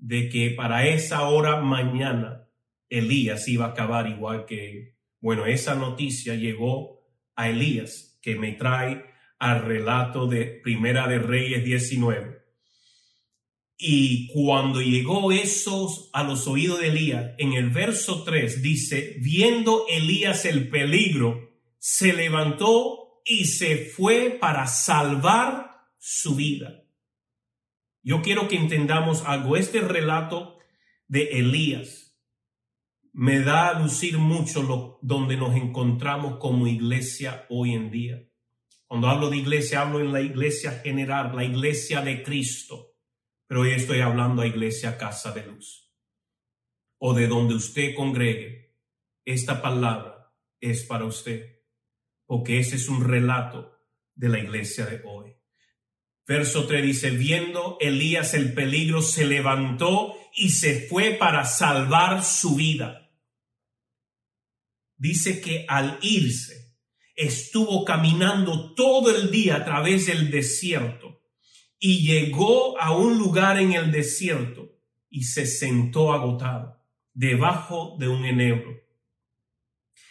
de 0.00 0.28
que 0.28 0.50
para 0.50 0.86
esa 0.88 1.22
hora 1.28 1.60
mañana 1.60 2.48
Elías 2.88 3.46
iba 3.48 3.66
a 3.66 3.68
acabar 3.68 4.08
igual 4.08 4.46
que 4.46 4.96
Bueno, 5.20 5.44
esa 5.46 5.74
noticia 5.74 6.34
llegó 6.34 7.06
a 7.36 7.50
Elías, 7.50 8.18
que 8.22 8.36
me 8.36 8.52
trae 8.52 9.04
al 9.38 9.62
relato 9.62 10.26
de 10.26 10.46
Primera 10.46 11.06
de 11.06 11.18
Reyes 11.18 11.62
19. 11.62 12.40
Y 13.76 14.28
cuando 14.28 14.80
llegó 14.80 15.30
eso 15.30 15.88
a 16.12 16.22
los 16.22 16.46
oídos 16.46 16.80
de 16.80 16.88
Elías, 16.88 17.32
en 17.38 17.52
el 17.52 17.70
verso 17.70 18.24
3 18.24 18.62
dice, 18.62 19.16
viendo 19.20 19.86
Elías 19.88 20.44
el 20.44 20.68
peligro, 20.68 21.50
se 21.78 22.12
levantó 22.12 23.22
y 23.24 23.46
se 23.46 23.76
fue 23.76 24.38
para 24.40 24.66
salvar 24.66 25.86
su 25.98 26.34
vida. 26.34 26.79
Yo 28.02 28.22
quiero 28.22 28.48
que 28.48 28.56
entendamos 28.56 29.24
algo. 29.26 29.56
Este 29.56 29.80
relato 29.80 30.58
de 31.06 31.38
Elías 31.38 32.18
me 33.12 33.40
da 33.40 33.68
a 33.68 33.80
lucir 33.80 34.18
mucho 34.18 34.62
lo, 34.62 34.98
donde 35.02 35.36
nos 35.36 35.56
encontramos 35.56 36.38
como 36.38 36.66
iglesia 36.66 37.46
hoy 37.50 37.74
en 37.74 37.90
día. 37.90 38.26
Cuando 38.86 39.08
hablo 39.08 39.30
de 39.30 39.36
iglesia, 39.36 39.82
hablo 39.82 40.00
en 40.00 40.12
la 40.12 40.20
iglesia 40.20 40.72
general, 40.82 41.34
la 41.34 41.44
iglesia 41.44 42.00
de 42.00 42.22
Cristo. 42.22 42.96
Pero 43.46 43.62
hoy 43.62 43.72
estoy 43.72 44.00
hablando 44.00 44.42
a 44.42 44.46
iglesia 44.46 44.96
casa 44.96 45.32
de 45.32 45.46
luz. 45.46 45.92
O 46.98 47.14
de 47.14 47.26
donde 47.26 47.54
usted 47.54 47.94
congregue. 47.94 48.76
Esta 49.24 49.60
palabra 49.60 50.32
es 50.60 50.84
para 50.84 51.04
usted. 51.04 51.60
Porque 52.26 52.58
ese 52.58 52.76
es 52.76 52.88
un 52.88 53.04
relato 53.04 53.76
de 54.14 54.28
la 54.28 54.38
iglesia 54.38 54.86
de 54.86 55.02
hoy. 55.04 55.39
Verso 56.30 56.64
3 56.64 56.84
dice, 56.84 57.10
viendo 57.10 57.76
Elías 57.80 58.34
el 58.34 58.54
peligro, 58.54 59.02
se 59.02 59.26
levantó 59.26 60.14
y 60.32 60.50
se 60.50 60.86
fue 60.86 61.14
para 61.14 61.44
salvar 61.44 62.22
su 62.22 62.54
vida. 62.54 63.10
Dice 64.96 65.40
que 65.40 65.66
al 65.68 65.98
irse, 66.02 66.76
estuvo 67.16 67.84
caminando 67.84 68.74
todo 68.74 69.10
el 69.10 69.32
día 69.32 69.56
a 69.56 69.64
través 69.64 70.06
del 70.06 70.30
desierto 70.30 71.20
y 71.80 72.06
llegó 72.06 72.80
a 72.80 72.96
un 72.96 73.18
lugar 73.18 73.58
en 73.58 73.72
el 73.72 73.90
desierto 73.90 74.78
y 75.08 75.24
se 75.24 75.46
sentó 75.46 76.12
agotado 76.12 76.80
debajo 77.12 77.96
de 77.98 78.06
un 78.06 78.24
enebro. 78.24 78.70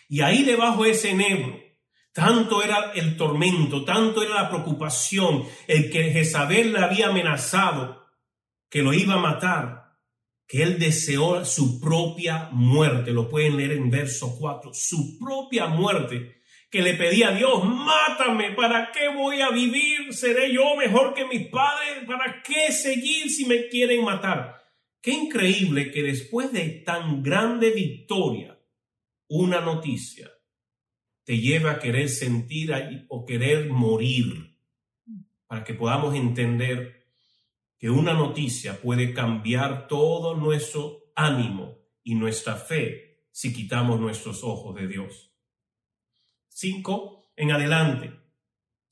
Y 0.10 0.20
ahí 0.20 0.44
debajo 0.44 0.84
de 0.84 0.90
ese 0.90 1.12
enebro 1.12 1.69
tanto 2.14 2.64
era 2.64 2.92
el 2.96 3.16
tormento, 3.16 3.86
tanto 3.86 4.24
era 4.24 4.44
la 4.44 4.50
preocupación, 4.50 5.46
el 5.68 5.90
que 5.92 6.12
Jezabel 6.12 6.74
le 6.74 6.80
había 6.80 7.08
amenazado 7.08 8.08
que 8.70 8.82
lo 8.82 8.94
iba 8.94 9.16
a 9.16 9.20
matar, 9.20 9.98
que 10.48 10.64
él 10.64 10.80
deseó 10.80 11.46
su 11.46 11.80
propia 11.80 12.50
muerte. 12.52 13.12
Lo 13.12 13.30
pueden 13.30 13.58
leer 13.58 13.74
en 13.74 13.90
verso 13.90 14.36
4, 14.38 14.72
su 14.74 15.18
propia 15.20 15.68
muerte, 15.68 16.42
que 16.70 16.82
le 16.82 16.94
pedía 16.94 17.30
a 17.30 17.36
Dios, 17.36 17.64
mátame, 17.64 18.52
¿para 18.52 18.92
qué 18.92 19.10
voy 19.10 19.42
a 19.42 19.50
vivir? 19.50 20.14
¿Seré 20.14 20.54
yo 20.54 20.76
mejor 20.76 21.14
que 21.14 21.26
mis 21.26 21.48
padres? 21.50 22.06
¿Para 22.06 22.44
qué 22.44 22.72
seguir 22.72 23.30
si 23.30 23.46
me 23.46 23.68
quieren 23.68 24.04
matar? 24.04 24.62
Qué 25.02 25.12
increíble 25.12 25.92
que 25.92 26.04
después 26.04 26.52
de 26.52 26.84
tan 26.86 27.24
grande 27.24 27.72
victoria, 27.72 28.60
una 29.30 29.62
noticia 29.62 30.30
te 31.30 31.38
lleva 31.38 31.74
a 31.74 31.80
querer 31.80 32.10
sentir 32.10 32.74
o 33.08 33.24
querer 33.24 33.70
morir, 33.70 34.58
para 35.46 35.64
que 35.64 35.76
podamos 35.76 36.16
entender 36.16 37.06
que 37.78 37.92
una 37.92 38.16
noticia 38.16 38.82
puede 38.82 39.14
cambiar 39.14 39.88
todo 39.88 40.36
nuestro 40.36 41.12
ánimo 41.16 41.78
y 42.02 42.16
nuestra 42.16 42.56
fe 42.56 43.28
si 43.30 43.54
quitamos 43.54 44.00
nuestros 44.00 44.44
ojos 44.44 44.74
de 44.74 44.88
Dios. 44.88 45.32
Cinco, 46.48 47.32
en 47.36 47.52
adelante, 47.52 48.12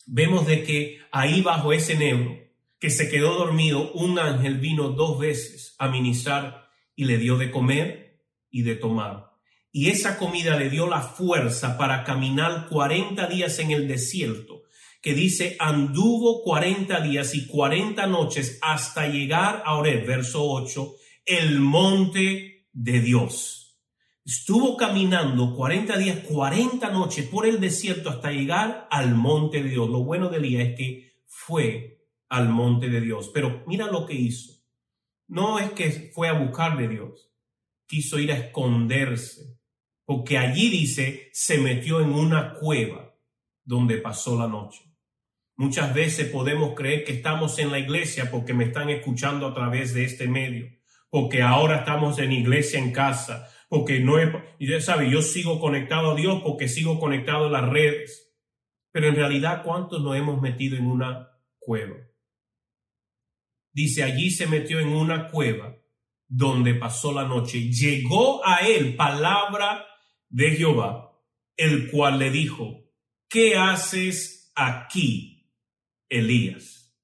vemos 0.06 0.46
de 0.46 0.63
que 0.63 1.00
ahí 1.12 1.41
bajo 1.41 1.74
ese 1.74 1.96
nebro 1.96 2.38
que 2.77 2.91
se 2.91 3.10
quedó 3.10 3.34
dormido, 3.34 3.91
un 3.94 4.20
ángel 4.20 4.60
vino 4.60 4.89
dos 4.89 5.17
veces 5.17 5.74
a 5.79 5.88
ministrar 5.88 6.70
y 6.96 7.06
le 7.06 7.17
dio 7.17 7.36
de 7.39 7.50
comer 7.50 8.22
y 8.51 8.62
de 8.62 8.75
tomar 8.75 9.26
y 9.77 9.89
esa 9.91 10.17
comida 10.17 10.57
le 10.57 10.72
dio 10.72 10.88
la 10.88 11.01
fuerza 11.01 11.77
para 11.77 12.03
caminar 12.03 12.65
40 12.67 13.27
días 13.27 13.60
en 13.60 13.69
el 13.69 13.88
desierto, 13.88 14.63
que 15.03 15.13
dice, 15.13 15.55
anduvo 15.60 16.41
40 16.41 17.00
días 17.01 17.36
y 17.36 17.46
40 17.46 18.07
noches 18.07 18.57
hasta 18.63 19.05
llegar 19.05 19.62
a 19.67 19.79
verso 19.84 20.50
8, 20.50 20.96
el 21.27 21.60
monte 21.60 22.65
de 22.74 23.01
Dios. 23.01 23.77
Estuvo 24.25 24.77
caminando 24.77 25.55
40 25.55 25.96
días, 26.00 26.19
40 26.27 26.89
noches 26.89 27.27
por 27.27 27.46
el 27.46 27.60
desierto 27.60 28.10
hasta 28.10 28.31
llegar 28.31 28.88
al 28.89 29.13
monte 29.13 29.62
de 29.62 29.69
Dios. 29.69 29.88
Lo 29.91 30.03
bueno 30.03 30.29
de 30.29 30.38
Elías 30.38 30.69
es 30.69 30.75
que 30.75 31.22
fue 31.27 32.07
al 32.29 32.50
monte 32.50 32.89
de 32.89 33.00
Dios. 33.00 33.29
Pero 33.31 33.63
mira 33.67 33.91
lo 33.91 34.07
que 34.07 34.15
hizo. 34.15 34.53
No 35.27 35.60
es 35.60 35.69
que 35.74 36.12
fue 36.15 36.29
a 36.29 36.34
buscar 36.34 36.79
de 36.79 36.88
Dios, 36.88 37.29
quiso 37.86 38.17
ir 38.17 38.31
a 38.31 38.38
esconderse, 38.38 39.56
porque 40.07 40.37
allí 40.37 40.69
dice, 40.69 41.29
se 41.33 41.57
metió 41.57 41.99
en 41.99 42.13
una 42.13 42.53
cueva 42.53 43.13
donde 43.65 43.97
pasó 43.97 44.39
la 44.39 44.47
noche. 44.47 44.79
Muchas 45.57 45.93
veces 45.93 46.29
podemos 46.29 46.75
creer 46.75 47.03
que 47.03 47.11
estamos 47.11 47.59
en 47.59 47.71
la 47.71 47.79
iglesia 47.79 48.31
porque 48.31 48.53
me 48.53 48.63
están 48.63 48.89
escuchando 48.89 49.45
a 49.45 49.53
través 49.53 49.93
de 49.93 50.05
este 50.05 50.29
medio, 50.29 50.65
porque 51.09 51.41
ahora 51.41 51.79
estamos 51.79 52.19
en 52.19 52.31
iglesia 52.31 52.79
en 52.79 52.93
casa, 52.93 53.49
porque 53.67 53.99
no 53.99 54.17
es, 54.17 54.29
ya 54.61 54.79
sabe, 54.79 55.11
yo 55.11 55.21
sigo 55.21 55.59
conectado 55.59 56.11
a 56.11 56.15
Dios 56.15 56.41
porque 56.41 56.69
sigo 56.69 57.01
conectado 57.01 57.47
a 57.47 57.51
las 57.51 57.67
redes. 57.67 58.33
Pero 58.93 59.07
en 59.07 59.15
realidad, 59.15 59.61
¿cuántos 59.61 60.01
nos 60.01 60.15
hemos 60.15 60.41
metido 60.41 60.77
en 60.77 60.87
una 60.87 61.31
cueva? 61.59 61.97
Dice, 63.73 64.03
allí 64.03 64.31
se 64.31 64.47
metió 64.47 64.79
en 64.79 64.87
una 64.87 65.27
cueva 65.27 65.75
donde 66.29 66.75
pasó 66.75 67.11
la 67.11 67.27
noche. 67.27 67.69
Llegó 67.69 68.47
a 68.47 68.65
él 68.65 68.95
palabra 68.95 69.85
de 70.29 70.51
Jehová, 70.51 71.13
el 71.55 71.89
cual 71.89 72.19
le 72.19 72.31
dijo, 72.31 72.86
¿qué 73.29 73.55
haces 73.55 74.51
aquí, 74.55 75.51
Elías? 76.10 76.96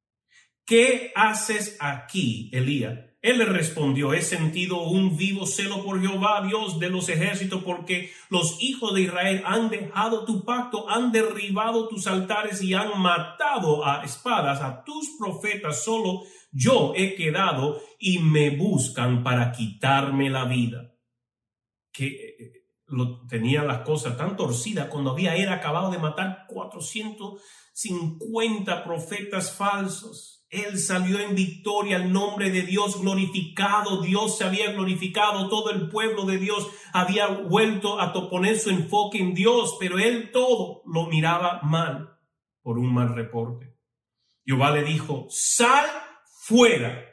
¿Qué 0.66 1.12
haces 1.16 1.78
aquí, 1.80 2.50
Elías? 2.54 3.00
Él 3.24 3.38
le 3.38 3.46
respondió, 3.46 4.14
he 4.14 4.22
sentido 4.22 4.82
un 4.84 5.16
vivo 5.16 5.46
celo 5.46 5.82
por 5.86 6.02
Jehová, 6.02 6.46
Dios 6.46 6.78
de 6.78 6.90
los 6.90 7.08
ejércitos, 7.08 7.64
porque 7.64 8.12
los 8.30 8.62
hijos 8.62 8.94
de 8.94 9.04
Israel 9.04 9.42
han 9.46 9.70
dejado 9.70 10.26
tu 10.26 10.44
pacto, 10.44 10.90
han 10.90 11.14
derribado 11.14 11.88
tus 11.88 12.06
altares 12.08 12.62
y 12.62 12.74
han 12.74 13.02
matado 13.02 13.86
a 13.86 14.04
espadas 14.04 14.62
a 14.62 14.84
tus 14.84 15.16
profetas. 15.18 15.86
Solo 15.86 16.24
yo 16.52 16.92
he 16.98 17.16
quedado 17.16 17.82
y 17.98 18.20
me 18.20 18.50
buscan 18.50 19.24
para 19.24 19.54
quitarme 19.54 20.30
la 20.30 20.44
vida. 20.44 20.94
Que 21.94 22.63
lo, 22.94 23.28
tenía 23.28 23.64
las 23.64 23.82
cosas 23.82 24.16
tan 24.18 24.38
torcidas 24.38 24.88
cuando 24.88 25.12
había 25.12 25.36
era 25.36 25.56
acabado 25.56 25.92
de 25.92 25.98
matar 25.98 26.46
450 26.48 28.84
profetas 28.84 29.52
falsos 29.52 30.34
él 30.54 30.78
salió 30.78 31.20
en 31.20 31.34
victoria, 31.34 31.98
el 31.98 32.14
nombre 32.14 32.52
de 32.52 32.62
Dios 32.62 33.02
glorificado, 33.02 34.04
Dios 34.04 34.38
se 34.38 34.44
había 34.44 34.72
glorificado, 34.72 35.50
todo 35.50 35.72
el 35.72 35.90
pueblo 35.90 36.26
de 36.26 36.38
Dios 36.38 36.70
había 36.94 37.26
vuelto 37.26 38.00
a 38.00 38.14
poner 38.30 38.60
su 38.60 38.70
enfoque 38.70 39.18
en 39.18 39.34
Dios, 39.34 39.78
pero 39.80 39.98
él 39.98 40.30
todo 40.32 40.84
lo 40.86 41.08
miraba 41.08 41.60
mal 41.64 42.20
por 42.62 42.78
un 42.78 42.94
mal 42.94 43.16
reporte. 43.16 43.76
Jehová 44.46 44.70
le 44.70 44.84
dijo, 44.84 45.26
sal 45.32 45.88
fuera, 46.44 47.04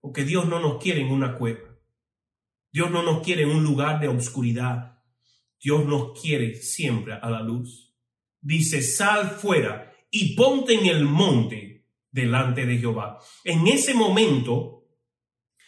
porque 0.00 0.24
Dios 0.24 0.46
no 0.46 0.58
nos 0.58 0.82
quiere 0.82 1.02
en 1.02 1.12
una 1.12 1.38
cueva. 1.38 1.78
Dios 2.72 2.90
no 2.90 3.04
nos 3.04 3.22
quiere 3.22 3.44
en 3.44 3.50
un 3.50 3.62
lugar 3.62 4.00
de 4.00 4.08
oscuridad. 4.08 4.95
Dios 5.66 5.84
nos 5.84 6.16
quiere 6.20 6.54
siempre 6.54 7.18
a 7.20 7.28
la 7.28 7.42
luz. 7.42 7.92
Dice, 8.40 8.82
sal 8.82 9.30
fuera 9.30 9.92
y 10.12 10.36
ponte 10.36 10.74
en 10.74 10.86
el 10.86 11.04
monte 11.04 11.88
delante 12.08 12.64
de 12.64 12.78
Jehová. 12.78 13.18
En 13.42 13.66
ese 13.66 13.92
momento 13.92 14.84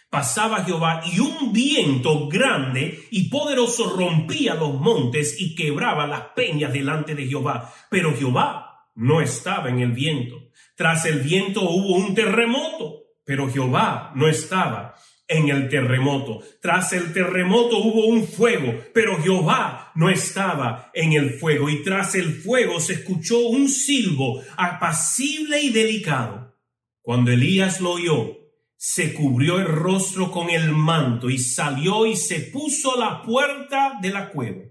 pasaba 0.09 0.65
Jehová 0.65 1.03
y 1.05 1.19
un 1.19 1.53
viento 1.53 2.29
grande 2.29 3.09
y 3.11 3.29
poderoso 3.29 3.91
rompía 3.97 4.55
los 4.55 4.75
montes 4.75 5.41
y 5.41 5.57
quebraba 5.57 6.07
las 6.07 6.27
peñas 6.29 6.73
delante 6.73 7.17
de 7.17 7.27
Jehová. 7.27 7.75
Pero 7.91 8.17
Jehová 8.17 8.87
no 8.95 9.21
estaba 9.21 9.69
en 9.69 9.81
el 9.81 9.91
viento. 9.91 10.37
Tras 10.77 11.07
el 11.07 11.19
viento 11.19 11.63
hubo 11.63 11.97
un 11.97 12.15
terremoto, 12.15 13.03
pero 13.25 13.51
Jehová 13.51 14.13
no 14.15 14.29
estaba 14.29 14.95
en 15.29 15.51
el 15.51 15.69
terremoto. 15.69 16.43
Tras 16.61 16.93
el 16.95 17.13
terremoto 17.13 17.79
hubo 17.79 18.07
un 18.07 18.27
fuego, 18.27 18.75
pero 18.95 19.23
Jehová 19.23 19.93
no 19.95 20.09
estaba 20.09 20.91
en 20.95 21.13
el 21.13 21.35
fuego. 21.35 21.69
Y 21.69 21.83
tras 21.83 22.15
el 22.15 22.33
fuego 22.33 22.81
se 22.81 22.95
escuchó 22.95 23.39
un 23.49 23.69
silbo 23.69 24.43
apacible 24.57 25.61
y 25.61 25.71
delicado. 25.71 26.57
Cuando 27.03 27.31
Elías 27.31 27.81
lo 27.81 27.93
oyó, 27.93 28.39
se 28.77 29.13
cubrió 29.13 29.59
el 29.59 29.67
rostro 29.67 30.31
con 30.31 30.51
el 30.51 30.73
manto 30.73 31.29
y 31.31 31.39
salió 31.39 32.07
y 32.07 32.17
se 32.17 32.41
puso 32.41 32.97
a 32.97 32.99
la 32.99 33.23
puerta 33.23 33.99
de 34.01 34.11
la 34.11 34.31
cueva. 34.31 34.65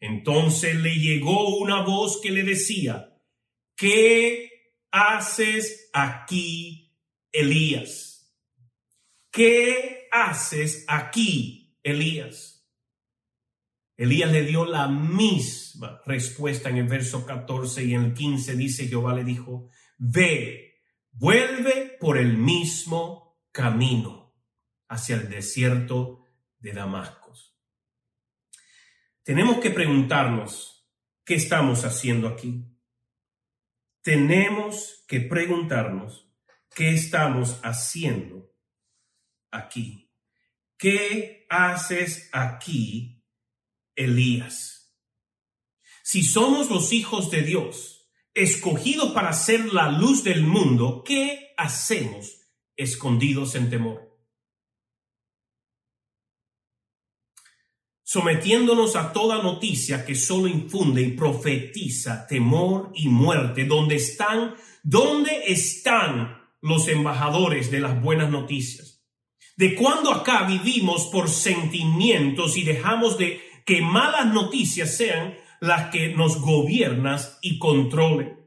Entonces 0.00 0.76
le 0.76 0.94
llegó 0.96 1.56
una 1.56 1.82
voz 1.82 2.20
que 2.20 2.30
le 2.30 2.42
decía, 2.42 3.10
¿qué 3.76 4.50
haces 4.90 5.88
aquí, 5.92 6.92
Elías? 7.32 8.14
¿qué 9.34 9.93
haces 10.14 10.84
aquí, 10.86 11.76
Elías? 11.82 12.68
Elías 13.96 14.30
le 14.30 14.42
dio 14.42 14.64
la 14.64 14.88
misma 14.88 16.00
respuesta 16.06 16.68
en 16.68 16.78
el 16.78 16.86
verso 16.86 17.26
14 17.26 17.84
y 17.84 17.94
en 17.94 18.04
el 18.04 18.14
15 18.14 18.56
dice 18.56 18.88
Jehová 18.88 19.14
le 19.14 19.24
dijo, 19.24 19.70
ve, 19.98 20.82
vuelve 21.12 21.96
por 22.00 22.18
el 22.18 22.36
mismo 22.36 23.38
camino 23.52 24.34
hacia 24.88 25.16
el 25.16 25.28
desierto 25.28 26.24
de 26.58 26.72
Damasco. 26.72 27.24
Tenemos 29.24 29.56
que 29.56 29.70
preguntarnos, 29.70 30.86
¿qué 31.24 31.36
estamos 31.36 31.86
haciendo 31.86 32.28
aquí? 32.28 32.62
Tenemos 34.02 35.02
que 35.08 35.20
preguntarnos, 35.20 36.30
¿qué 36.74 36.90
estamos 36.90 37.58
haciendo 37.64 38.54
aquí? 39.50 40.03
¿Qué 40.78 41.46
haces 41.48 42.28
aquí, 42.32 43.24
Elías? 43.94 44.94
Si 46.02 46.22
somos 46.22 46.70
los 46.70 46.92
hijos 46.92 47.30
de 47.30 47.42
Dios, 47.42 48.10
escogidos 48.34 49.12
para 49.12 49.32
ser 49.32 49.72
la 49.72 49.90
luz 49.90 50.24
del 50.24 50.42
mundo, 50.42 51.02
¿qué 51.04 51.54
hacemos 51.56 52.40
escondidos 52.76 53.54
en 53.54 53.70
temor? 53.70 54.14
sometiéndonos 58.14 58.94
a 58.94 59.12
toda 59.12 59.42
noticia 59.42 60.04
que 60.06 60.14
solo 60.14 60.46
infunde 60.46 61.02
y 61.02 61.16
profetiza 61.16 62.28
temor 62.28 62.92
y 62.94 63.08
muerte. 63.08 63.64
¿Dónde 63.64 63.96
están? 63.96 64.54
¿Dónde 64.84 65.42
están 65.48 66.40
los 66.60 66.86
embajadores 66.86 67.72
de 67.72 67.80
las 67.80 68.00
buenas 68.00 68.30
noticias? 68.30 68.93
De 69.56 69.74
cuando 69.74 70.12
acá 70.12 70.44
vivimos 70.44 71.06
por 71.06 71.28
sentimientos 71.28 72.56
y 72.56 72.64
dejamos 72.64 73.18
de 73.18 73.40
que 73.64 73.80
malas 73.80 74.26
noticias 74.26 74.96
sean 74.96 75.36
las 75.60 75.90
que 75.90 76.08
nos 76.08 76.40
gobiernan 76.40 77.18
y 77.40 77.58
controlen. 77.58 78.38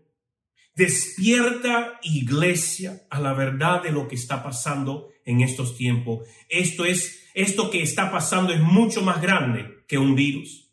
Despierta 0.76 2.00
iglesia 2.04 3.02
a 3.10 3.20
la 3.20 3.34
verdad 3.34 3.82
de 3.82 3.92
lo 3.92 4.08
que 4.08 4.16
está 4.16 4.44
pasando 4.44 5.10
en 5.26 5.42
estos 5.42 5.76
tiempos. 5.76 6.28
Esto 6.50 6.86
es, 6.86 7.30
esto 7.34 7.72
que 7.72 7.82
está 7.82 8.12
pasando 8.12 8.54
es 8.54 8.60
mucho 8.60 9.02
más 9.02 9.22
grande 9.22 9.84
que 9.88 9.98
un 9.98 10.14
virus. 10.14 10.70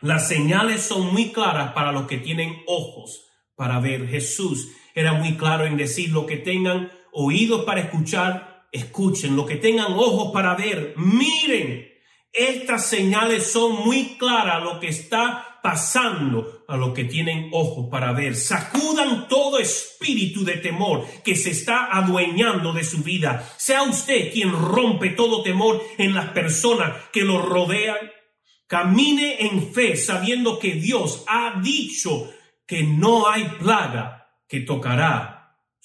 Las 0.00 0.28
señales 0.28 0.82
son 0.82 1.12
muy 1.12 1.32
claras 1.32 1.72
para 1.72 1.92
los 1.92 2.06
que 2.06 2.18
tienen 2.18 2.56
ojos 2.66 3.26
para 3.54 3.80
ver. 3.80 4.08
Jesús 4.08 4.68
era 4.94 5.14
muy 5.14 5.36
claro 5.36 5.66
en 5.66 5.76
decir 5.76 6.10
lo 6.10 6.26
que 6.26 6.36
tengan 6.36 6.90
oídos 7.12 7.64
para 7.64 7.80
escuchar, 7.80 8.55
escuchen, 8.76 9.36
lo 9.36 9.44
que 9.44 9.56
tengan 9.56 9.92
ojos 9.92 10.32
para 10.32 10.54
ver, 10.54 10.94
miren. 10.96 11.92
Estas 12.32 12.90
señales 12.90 13.50
son 13.50 13.82
muy 13.86 14.16
claras 14.18 14.62
lo 14.62 14.78
que 14.78 14.88
está 14.88 15.58
pasando 15.62 16.64
a 16.68 16.76
los 16.76 16.92
que 16.92 17.04
tienen 17.04 17.48
ojos 17.52 17.88
para 17.90 18.12
ver. 18.12 18.36
Sacudan 18.36 19.26
todo 19.26 19.58
espíritu 19.58 20.44
de 20.44 20.58
temor 20.58 21.06
que 21.24 21.34
se 21.34 21.50
está 21.50 21.88
adueñando 21.90 22.72
de 22.72 22.84
su 22.84 22.98
vida. 22.98 23.52
Sea 23.56 23.82
usted 23.82 24.32
quien 24.32 24.52
rompe 24.52 25.10
todo 25.10 25.42
temor 25.42 25.82
en 25.96 26.14
las 26.14 26.28
personas 26.30 27.08
que 27.10 27.22
lo 27.22 27.40
rodean. 27.40 27.96
Camine 28.66 29.46
en 29.46 29.72
fe 29.72 29.96
sabiendo 29.96 30.58
que 30.58 30.72
Dios 30.72 31.24
ha 31.26 31.60
dicho 31.62 32.30
que 32.66 32.82
no 32.82 33.28
hay 33.28 33.44
plaga 33.58 34.28
que 34.48 34.60
tocará 34.60 35.35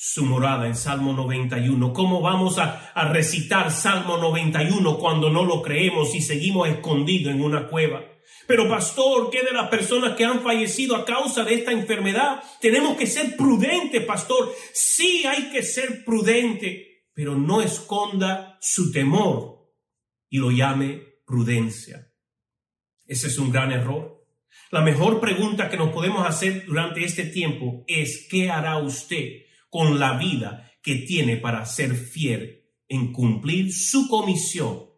su 0.04 0.26
morada 0.26 0.66
en 0.66 0.76
Salmo 0.76 1.14
91. 1.14 1.94
¿Cómo 1.94 2.22
vamos 2.22 2.58
a, 2.58 2.92
recitar 3.14 3.72
Salmo 3.72 4.18
91 4.18 4.98
cuando 4.98 5.30
no 5.30 5.46
lo 5.46 5.62
creemos 5.62 6.16
y 6.16 6.22
seguimos 6.22 6.68
escondidos 6.70 7.32
en 7.32 7.44
una 7.44 7.68
cueva? 7.68 8.04
Pero 8.48 8.68
pastor, 8.68 9.30
¿qué 9.30 9.44
de 9.44 9.52
las 9.52 9.70
personas 9.70 10.16
que 10.16 10.26
han 10.26 10.42
fallecido 10.42 10.96
a 10.96 11.06
causa 11.06 11.44
de 11.44 11.54
esta 11.54 11.72
enfermedad? 11.72 12.42
Tenemos 12.60 12.98
que 12.98 13.06
ser 13.06 13.38
prudentes, 13.38 14.04
pastor. 14.04 14.52
Sí 14.74 15.24
hay 15.28 15.52
que 15.52 15.62
ser 15.62 16.04
prudente, 16.04 17.06
pero 17.14 17.36
no 17.36 17.62
esconda 17.62 18.58
su 18.60 18.92
temor 18.92 19.70
y 20.32 20.40
lo 20.40 20.50
llame 20.50 21.20
prudencia. 21.28 22.12
Ese 23.06 23.28
es 23.28 23.38
un 23.38 23.52
gran 23.52 23.72
error. 23.72 24.26
La 24.72 24.82
mejor 24.82 25.20
pregunta 25.20 25.70
que 25.70 25.78
nos 25.78 25.92
podemos 25.92 26.28
hacer 26.28 26.66
durante 26.66 27.04
este 27.04 27.26
tiempo 27.26 27.84
es, 27.86 28.28
¿qué 28.32 28.50
hará 28.50 28.80
usted 28.80 29.51
con 29.72 30.00
la 30.00 30.18
vida 30.18 30.70
que 30.84 30.98
tiene 30.98 31.38
para 31.38 31.66
ser 31.66 31.96
fiel 31.96 32.66
en 32.88 33.14
cumplir 33.14 33.74
su 33.74 34.08
comisión 34.10 34.90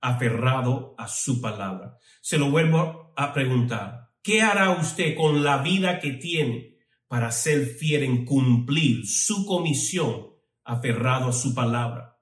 aferrado 0.00 0.94
a 0.98 1.08
su 1.08 1.40
palabra? 1.40 1.98
Se 2.20 2.38
lo 2.38 2.50
vuelvo 2.50 3.14
a 3.16 3.32
preguntar, 3.32 4.10
¿qué 4.22 4.42
hará 4.42 4.70
usted 4.70 5.16
con 5.16 5.42
la 5.42 5.58
vida 5.58 5.98
que 5.98 6.12
tiene 6.12 6.76
para 7.08 7.32
ser 7.32 7.66
fiel 7.66 8.04
en 8.04 8.24
cumplir 8.26 9.06
su 9.06 9.46
comisión 9.46 10.28
aferrado 10.62 11.30
a 11.30 11.32
su 11.32 11.54
palabra? 11.54 12.20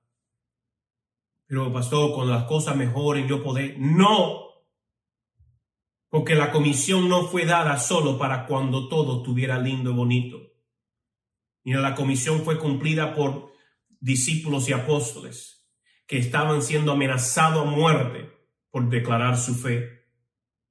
Pero 1.47 1.73
pastor, 1.73 2.15
cuando 2.15 2.35
las 2.35 2.45
cosas 2.45 2.77
mejoren 2.77 3.27
yo 3.27 3.43
poder, 3.43 3.77
no, 3.79 4.47
porque 6.09 6.37
la 6.37 6.53
comisión 6.53 7.09
no 7.09 7.27
fue 7.27 7.45
dada 7.45 7.79
solo 7.79 8.17
para 8.17 8.47
cuando 8.47 8.89
todo 8.89 9.19
estuviera 9.19 9.59
lindo 9.59 9.91
y 9.91 9.95
bonito. 9.95 10.46
Y 11.67 11.73
la 11.73 11.97
comisión 11.97 12.45
fue 12.45 12.61
cumplida 12.61 13.13
por 13.13 13.53
discípulos 13.99 14.69
y 14.69 14.73
apóstoles 14.73 15.67
que 16.07 16.17
estaban 16.17 16.63
siendo 16.63 16.93
amenazados 16.93 17.67
a 17.67 17.69
muerte 17.69 18.31
por 18.71 18.89
declarar 18.89 19.37
su 19.37 19.53
fe. 19.53 19.96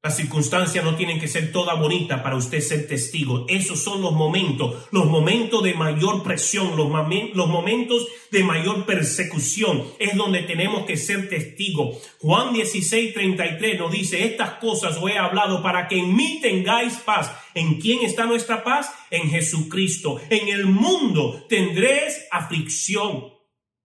Las 0.06 0.18
circunstancias 0.18 0.86
no 0.86 0.96
tienen 0.96 1.20
que 1.20 1.28
ser 1.28 1.52
toda 1.52 1.74
bonita 1.74 2.22
para 2.22 2.36
usted 2.36 2.60
ser 2.60 2.88
testigo. 2.88 3.48
Esos 3.50 3.80
son 3.80 4.04
los 4.04 4.12
momentos, 4.12 4.88
los 4.92 5.08
momentos 5.08 5.64
de 5.64 5.74
mayor 5.74 6.22
presión, 6.22 6.78
los, 6.78 6.92
los 7.34 7.48
momentos 7.48 8.08
de 8.30 8.44
mayor 8.44 8.86
persecución. 8.86 9.84
Es 9.98 10.16
donde 10.16 10.44
tenemos 10.44 10.86
que 10.86 10.96
ser 10.96 11.28
testigos. 11.28 11.98
Juan 12.20 12.54
16, 12.54 13.16
33 13.16 13.80
nos 13.80 13.92
dice, 13.92 14.24
estas 14.26 14.60
cosas 14.60 14.96
os 14.96 15.10
he 15.10 15.18
hablado 15.18 15.64
para 15.64 15.88
que 15.88 15.98
en 15.98 16.16
mí 16.16 16.38
tengáis 16.40 16.98
paz. 16.98 17.32
¿En 17.56 17.82
quién 17.82 18.04
está 18.04 18.28
nuestra 18.28 18.64
paz? 18.64 18.92
En 19.10 19.32
Jesucristo. 19.32 20.22
En 20.30 20.50
el 20.50 20.68
mundo 20.68 21.48
tendréis 21.50 22.28
aflicción, 22.30 23.34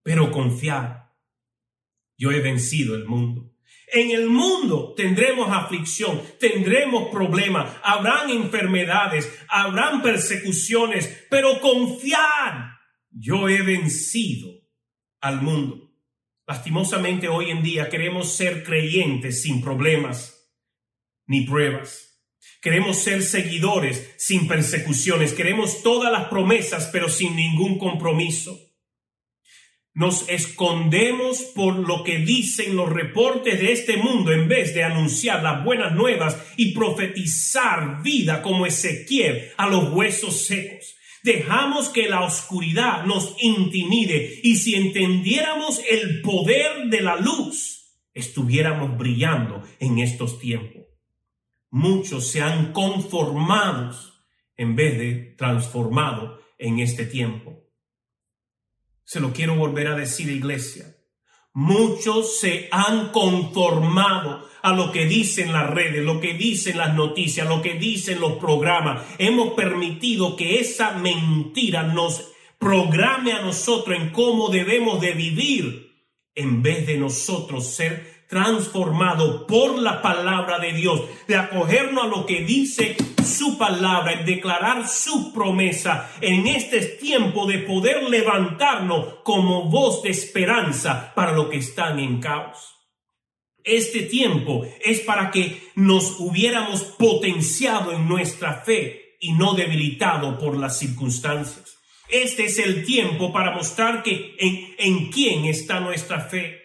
pero 0.03 0.31
confiad. 0.31 0.97
Yo 2.15 2.29
he 2.29 2.41
vencido 2.41 2.93
el 2.93 3.05
mundo. 3.05 3.50
En 3.93 4.11
el 4.11 4.29
mundo 4.29 4.93
tendremos 4.95 5.49
aflicción, 5.51 6.21
tendremos 6.39 7.09
problemas, 7.11 7.75
habrán 7.83 8.29
enfermedades, 8.29 9.29
habrán 9.49 10.01
persecuciones, 10.01 11.25
pero 11.29 11.59
confiad, 11.59 12.71
yo 13.09 13.49
he 13.49 13.61
vencido 13.61 14.49
al 15.19 15.41
mundo. 15.41 15.91
Lastimosamente 16.47 17.27
hoy 17.27 17.51
en 17.51 17.63
día 17.63 17.89
queremos 17.89 18.33
ser 18.33 18.63
creyentes 18.63 19.41
sin 19.41 19.61
problemas 19.61 20.53
ni 21.27 21.41
pruebas. 21.41 22.11
Queremos 22.61 22.97
ser 22.97 23.23
seguidores 23.23 24.13
sin 24.17 24.47
persecuciones. 24.47 25.33
Queremos 25.33 25.83
todas 25.83 26.11
las 26.11 26.29
promesas, 26.29 26.89
pero 26.93 27.09
sin 27.09 27.35
ningún 27.35 27.77
compromiso. 27.77 28.57
Nos 29.93 30.29
escondemos 30.29 31.41
por 31.53 31.75
lo 31.75 32.03
que 32.03 32.19
dicen 32.19 32.77
los 32.77 32.89
reportes 32.89 33.59
de 33.59 33.73
este 33.73 33.97
mundo 33.97 34.31
en 34.31 34.47
vez 34.47 34.73
de 34.73 34.83
anunciar 34.83 35.43
las 35.43 35.65
buenas 35.65 35.93
nuevas 35.93 36.37
y 36.55 36.73
profetizar 36.73 38.01
vida 38.01 38.41
como 38.41 38.65
Ezequiel 38.65 39.49
a 39.57 39.67
los 39.67 39.91
huesos 39.91 40.45
secos. 40.45 40.95
Dejamos 41.23 41.89
que 41.89 42.07
la 42.07 42.21
oscuridad 42.21 43.05
nos 43.05 43.35
intimide 43.41 44.39
y 44.43 44.55
si 44.55 44.75
entendiéramos 44.75 45.81
el 45.89 46.21
poder 46.21 46.87
de 46.87 47.01
la 47.01 47.17
luz, 47.17 47.99
estuviéramos 48.13 48.97
brillando 48.97 49.61
en 49.79 49.99
estos 49.99 50.39
tiempos. 50.39 50.83
Muchos 51.69 52.27
se 52.27 52.41
han 52.41 52.71
conformado 52.71 53.95
en 54.55 54.75
vez 54.75 54.97
de 54.97 55.35
transformado 55.37 56.39
en 56.57 56.79
este 56.79 57.05
tiempo. 57.05 57.50
Se 59.11 59.19
lo 59.19 59.33
quiero 59.33 59.55
volver 59.55 59.87
a 59.87 59.95
decir, 59.97 60.29
iglesia. 60.29 60.85
Muchos 61.51 62.39
se 62.39 62.69
han 62.71 63.09
conformado 63.09 64.47
a 64.61 64.71
lo 64.71 64.93
que 64.93 65.05
dicen 65.05 65.51
las 65.51 65.69
redes, 65.69 66.01
lo 66.01 66.21
que 66.21 66.33
dicen 66.33 66.77
las 66.77 66.95
noticias, 66.95 67.45
lo 67.45 67.61
que 67.61 67.73
dicen 67.73 68.21
los 68.21 68.37
programas. 68.37 69.03
Hemos 69.17 69.51
permitido 69.51 70.37
que 70.37 70.61
esa 70.61 70.93
mentira 70.93 71.83
nos 71.83 72.31
programe 72.57 73.33
a 73.33 73.41
nosotros 73.41 73.97
en 73.97 74.11
cómo 74.11 74.47
debemos 74.47 75.01
de 75.01 75.11
vivir 75.11 75.91
en 76.33 76.61
vez 76.61 76.87
de 76.87 76.95
nosotros 76.95 77.67
ser 77.67 78.10
transformado 78.31 79.45
por 79.45 79.77
la 79.77 80.01
palabra 80.01 80.57
de 80.57 80.71
Dios, 80.71 81.01
de 81.27 81.35
acogernos 81.35 82.05
a 82.05 82.07
lo 82.07 82.25
que 82.25 82.45
dice 82.45 82.95
su 83.25 83.57
palabra, 83.57 84.13
en 84.13 84.25
declarar 84.25 84.87
su 84.87 85.33
promesa 85.33 86.09
en 86.21 86.47
este 86.47 86.79
tiempo 86.79 87.45
de 87.45 87.57
poder 87.57 88.03
levantarnos 88.09 89.15
como 89.25 89.69
voz 89.69 90.01
de 90.03 90.11
esperanza 90.11 91.11
para 91.13 91.33
los 91.33 91.47
que 91.47 91.57
están 91.57 91.99
en 91.99 92.21
caos. 92.21 92.57
Este 93.65 94.03
tiempo 94.03 94.65
es 94.81 95.01
para 95.01 95.29
que 95.29 95.69
nos 95.75 96.17
hubiéramos 96.17 96.83
potenciado 96.83 97.91
en 97.91 98.07
nuestra 98.07 98.61
fe 98.61 99.17
y 99.19 99.33
no 99.33 99.55
debilitado 99.55 100.39
por 100.39 100.57
las 100.57 100.79
circunstancias. 100.79 101.77
Este 102.07 102.45
es 102.45 102.59
el 102.59 102.85
tiempo 102.85 103.33
para 103.33 103.53
mostrar 103.53 104.03
que 104.03 104.35
en, 104.39 104.73
en 104.77 105.11
quién 105.11 105.43
está 105.43 105.81
nuestra 105.81 106.21
fe 106.21 106.60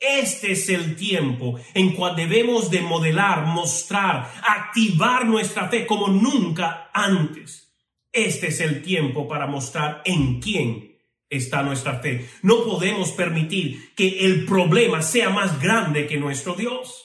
este 0.00 0.52
es 0.52 0.70
el 0.70 0.96
tiempo 0.96 1.60
en 1.74 1.94
cual 1.94 2.16
debemos 2.16 2.70
de 2.70 2.80
modelar, 2.80 3.44
mostrar, 3.44 4.32
activar 4.42 5.26
nuestra 5.26 5.68
fe 5.68 5.86
como 5.86 6.08
nunca 6.08 6.90
antes. 6.94 7.70
Este 8.10 8.48
es 8.48 8.60
el 8.60 8.82
tiempo 8.82 9.28
para 9.28 9.46
mostrar 9.46 10.00
en 10.06 10.40
quién 10.40 10.98
está 11.28 11.62
nuestra 11.62 12.00
fe. 12.00 12.28
No 12.42 12.64
podemos 12.64 13.12
permitir 13.12 13.94
que 13.94 14.26
el 14.26 14.46
problema 14.46 15.02
sea 15.02 15.28
más 15.28 15.60
grande 15.60 16.06
que 16.06 16.16
nuestro 16.16 16.54
Dios. 16.54 17.04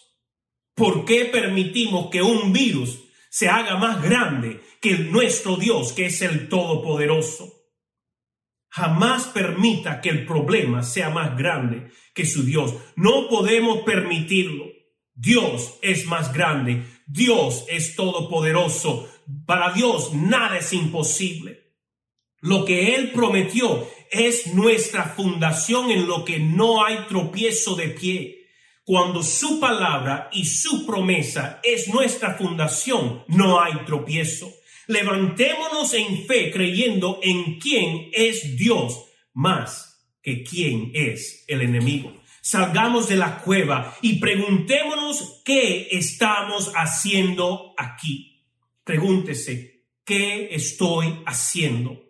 ¿Por 0.73 1.05
qué 1.05 1.25
permitimos 1.25 2.09
que 2.09 2.21
un 2.21 2.53
virus 2.53 3.03
se 3.29 3.49
haga 3.49 3.75
más 3.77 4.01
grande 4.01 4.61
que 4.81 4.97
nuestro 4.97 5.57
Dios, 5.57 5.91
que 5.91 6.05
es 6.05 6.21
el 6.21 6.47
Todopoderoso? 6.47 7.51
Jamás 8.69 9.27
permita 9.27 10.01
que 10.01 10.09
el 10.09 10.25
problema 10.25 10.83
sea 10.83 11.09
más 11.09 11.37
grande 11.37 11.91
que 12.15 12.25
su 12.25 12.43
Dios. 12.43 12.73
No 12.95 13.27
podemos 13.27 13.81
permitirlo. 13.81 14.65
Dios 15.13 15.77
es 15.83 16.07
más 16.07 16.33
grande. 16.33 16.83
Dios 17.05 17.65
es 17.69 17.95
todopoderoso. 17.95 19.07
Para 19.45 19.71
Dios 19.73 20.13
nada 20.13 20.57
es 20.57 20.73
imposible. 20.73 21.73
Lo 22.39 22.65
que 22.65 22.95
Él 22.95 23.11
prometió 23.11 23.87
es 24.09 24.53
nuestra 24.53 25.03
fundación 25.03 25.91
en 25.91 26.07
lo 26.07 26.23
que 26.25 26.39
no 26.39 26.83
hay 26.83 27.05
tropiezo 27.07 27.75
de 27.75 27.89
pie. 27.89 28.47
Cuando 28.85 29.21
su 29.21 29.59
palabra 29.59 30.29
y 30.31 30.45
su 30.45 30.85
promesa 30.85 31.59
es 31.63 31.87
nuestra 31.87 32.35
fundación, 32.35 33.23
no 33.27 33.59
hay 33.59 33.73
tropiezo. 33.85 34.51
Levantémonos 34.87 35.93
en 35.95 36.25
fe 36.27 36.51
creyendo 36.51 37.19
en 37.23 37.59
quién 37.59 38.09
es 38.13 38.55
Dios 38.55 39.05
más 39.33 39.84
que 40.25 40.43
quién 40.43 40.91
es 40.95 41.45
el 41.47 41.61
enemigo. 41.61 42.11
Salgamos 42.41 43.07
de 43.07 43.15
la 43.15 43.41
cueva 43.41 43.95
y 44.01 44.15
preguntémonos 44.15 45.41
qué 45.45 45.87
estamos 45.91 46.71
haciendo 46.75 47.75
aquí. 47.77 48.43
Pregúntese, 48.83 49.83
¿qué 50.03 50.49
estoy 50.51 51.21
haciendo? 51.27 52.01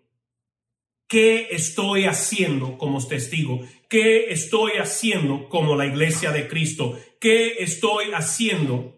¿Qué 1.08 1.49
estoy 1.51 2.06
haciendo 2.06 2.78
como 2.78 3.06
testigo? 3.06 3.67
¿Qué 3.89 4.32
estoy 4.32 4.71
haciendo 4.80 5.49
como 5.49 5.75
la 5.75 5.86
iglesia 5.86 6.32
de 6.32 6.47
Cristo? 6.47 6.97
¿Qué 7.19 7.58
estoy 7.60 8.13
haciendo 8.13 8.97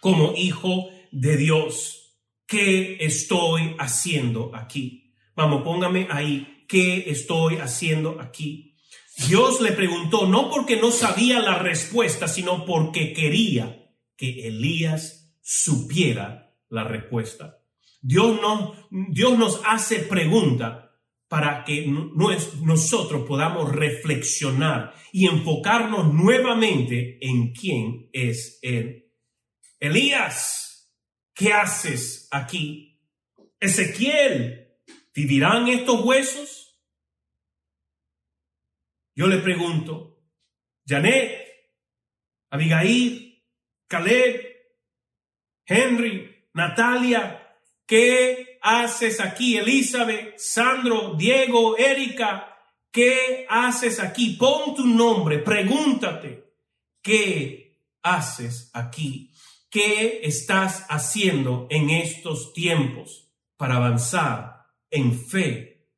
como 0.00 0.34
hijo 0.36 0.90
de 1.10 1.38
Dios? 1.38 2.18
¿Qué 2.46 2.98
estoy 3.00 3.74
haciendo 3.78 4.54
aquí? 4.54 5.14
Vamos, 5.34 5.62
póngame 5.62 6.06
ahí, 6.10 6.55
¿qué 6.66 7.10
estoy 7.10 7.56
haciendo 7.56 8.20
aquí? 8.20 8.76
Dios 9.28 9.60
le 9.60 9.72
preguntó 9.72 10.26
no 10.26 10.50
porque 10.50 10.76
no 10.76 10.90
sabía 10.90 11.40
la 11.40 11.58
respuesta, 11.58 12.28
sino 12.28 12.64
porque 12.66 13.12
quería 13.12 13.90
que 14.16 14.46
Elías 14.48 15.34
supiera 15.42 16.54
la 16.68 16.84
respuesta. 16.84 17.58
Dios, 18.02 18.40
no, 18.40 18.74
Dios 18.90 19.38
nos 19.38 19.60
hace 19.64 20.00
pregunta 20.00 20.86
para 21.28 21.64
que 21.64 21.86
nosotros 22.62 23.26
podamos 23.26 23.72
reflexionar 23.72 24.94
y 25.12 25.26
enfocarnos 25.26 26.12
nuevamente 26.12 27.18
en 27.20 27.52
quién 27.52 28.08
es 28.12 28.58
Él. 28.62 29.10
Elías, 29.80 30.92
¿qué 31.34 31.52
haces 31.52 32.28
aquí? 32.30 33.00
Ezequiel, 33.58 34.65
¿vivirán 35.16 35.66
estos 35.66 36.04
huesos? 36.04 36.78
Yo 39.14 39.26
le 39.26 39.38
pregunto, 39.38 40.22
Janet, 40.86 41.42
Abigail, 42.50 43.42
Caleb, 43.88 44.46
Henry, 45.64 46.48
Natalia, 46.52 47.58
¿qué 47.86 48.58
haces 48.60 49.18
aquí? 49.20 49.56
Elizabeth, 49.56 50.34
Sandro, 50.36 51.14
Diego, 51.14 51.78
Erika, 51.78 52.54
¿qué 52.92 53.46
haces 53.48 53.98
aquí? 53.98 54.36
Pon 54.36 54.74
tu 54.74 54.86
nombre, 54.86 55.38
pregúntate, 55.38 56.52
¿qué 57.02 57.80
haces 58.02 58.70
aquí? 58.74 59.32
¿Qué 59.70 60.20
estás 60.24 60.84
haciendo 60.90 61.68
en 61.70 61.88
estos 61.88 62.52
tiempos 62.52 63.30
para 63.56 63.76
avanzar 63.76 64.55
en 64.90 65.18
fe? 65.18 65.90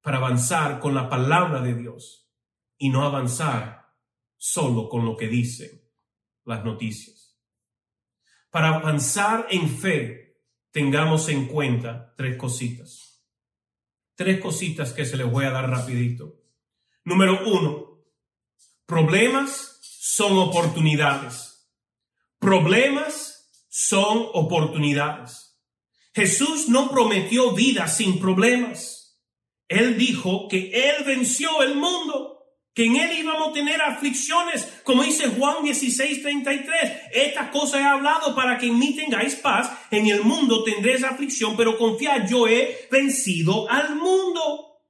Para 0.00 0.18
avanzar 0.18 0.80
con 0.80 0.94
la 0.94 1.08
palabra 1.08 1.60
de 1.60 1.74
Dios 1.74 2.30
y 2.78 2.88
no 2.88 3.04
avanzar 3.04 3.94
solo 4.36 4.88
con 4.88 5.04
lo 5.04 5.16
que 5.16 5.28
dicen 5.28 5.82
las 6.44 6.64
noticias. 6.64 7.38
Para 8.50 8.76
avanzar 8.76 9.46
en 9.50 9.68
fe, 9.68 10.42
tengamos 10.70 11.28
en 11.28 11.46
cuenta 11.46 12.14
tres 12.16 12.36
cositas. 12.36 13.26
Tres 14.14 14.40
cositas 14.40 14.92
que 14.92 15.04
se 15.04 15.16
les 15.16 15.30
voy 15.30 15.44
a 15.44 15.50
dar 15.50 15.68
rapidito. 15.68 16.40
Número 17.04 17.46
uno, 17.46 18.04
problemas 18.86 19.78
son 19.82 20.38
oportunidades. 20.38 21.70
Problemas 22.38 23.50
son 23.68 24.26
oportunidades. 24.32 25.47
Jesús 26.18 26.68
no 26.68 26.90
prometió 26.90 27.52
vida 27.52 27.86
sin 27.86 28.18
problemas. 28.18 29.20
Él 29.68 29.96
dijo 29.96 30.48
que 30.48 30.72
Él 30.74 31.04
venció 31.06 31.62
el 31.62 31.76
mundo, 31.76 32.40
que 32.74 32.86
en 32.86 32.96
Él 32.96 33.20
íbamos 33.20 33.50
a 33.50 33.52
tener 33.52 33.80
aflicciones, 33.80 34.66
como 34.82 35.04
dice 35.04 35.28
Juan 35.28 35.62
16, 35.62 36.22
33. 36.22 36.92
Estas 37.12 37.50
cosas 37.50 37.82
he 37.82 37.84
hablado 37.84 38.34
para 38.34 38.58
que 38.58 38.66
en 38.66 38.80
mí 38.80 38.96
tengáis 38.96 39.36
paz. 39.36 39.70
En 39.92 40.08
el 40.08 40.24
mundo 40.24 40.64
tendréis 40.64 41.04
aflicción, 41.04 41.56
pero 41.56 41.78
confiad, 41.78 42.28
yo 42.28 42.48
he 42.48 42.88
vencido 42.90 43.70
al 43.70 43.94
mundo. 43.94 44.80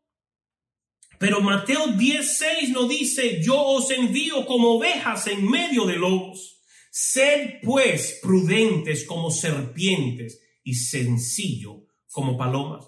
Pero 1.18 1.42
Mateo 1.42 1.88
10, 1.88 2.70
nos 2.70 2.88
dice, 2.88 3.42
yo 3.42 3.60
os 3.60 3.90
envío 3.90 4.46
como 4.46 4.76
ovejas 4.76 5.26
en 5.26 5.46
medio 5.46 5.84
de 5.84 5.96
lobos. 5.96 6.62
Sed 6.90 7.60
pues 7.62 8.18
prudentes 8.22 9.04
como 9.04 9.30
serpientes 9.30 10.40
y 10.68 10.74
sencillo 10.74 11.86
como 12.12 12.36
palomas. 12.36 12.84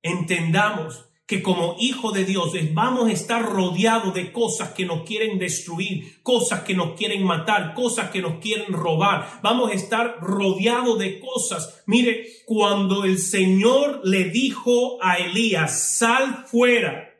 Entendamos 0.00 1.04
que 1.26 1.42
como 1.42 1.76
hijo 1.78 2.12
de 2.12 2.24
Dios 2.24 2.52
vamos 2.72 3.08
a 3.08 3.12
estar 3.12 3.42
rodeados 3.42 4.14
de 4.14 4.32
cosas 4.32 4.70
que 4.70 4.86
nos 4.86 5.02
quieren 5.02 5.38
destruir, 5.38 6.22
cosas 6.22 6.60
que 6.60 6.74
nos 6.74 6.94
quieren 6.94 7.22
matar, 7.22 7.74
cosas 7.74 8.10
que 8.10 8.22
nos 8.22 8.38
quieren 8.38 8.72
robar. 8.72 9.40
Vamos 9.42 9.70
a 9.70 9.74
estar 9.74 10.16
rodeados 10.22 10.98
de 10.98 11.20
cosas. 11.20 11.82
Mire, 11.86 12.26
cuando 12.46 13.04
el 13.04 13.18
Señor 13.18 14.00
le 14.04 14.24
dijo 14.30 14.96
a 15.02 15.16
Elías, 15.16 15.98
sal 15.98 16.46
fuera, 16.46 17.10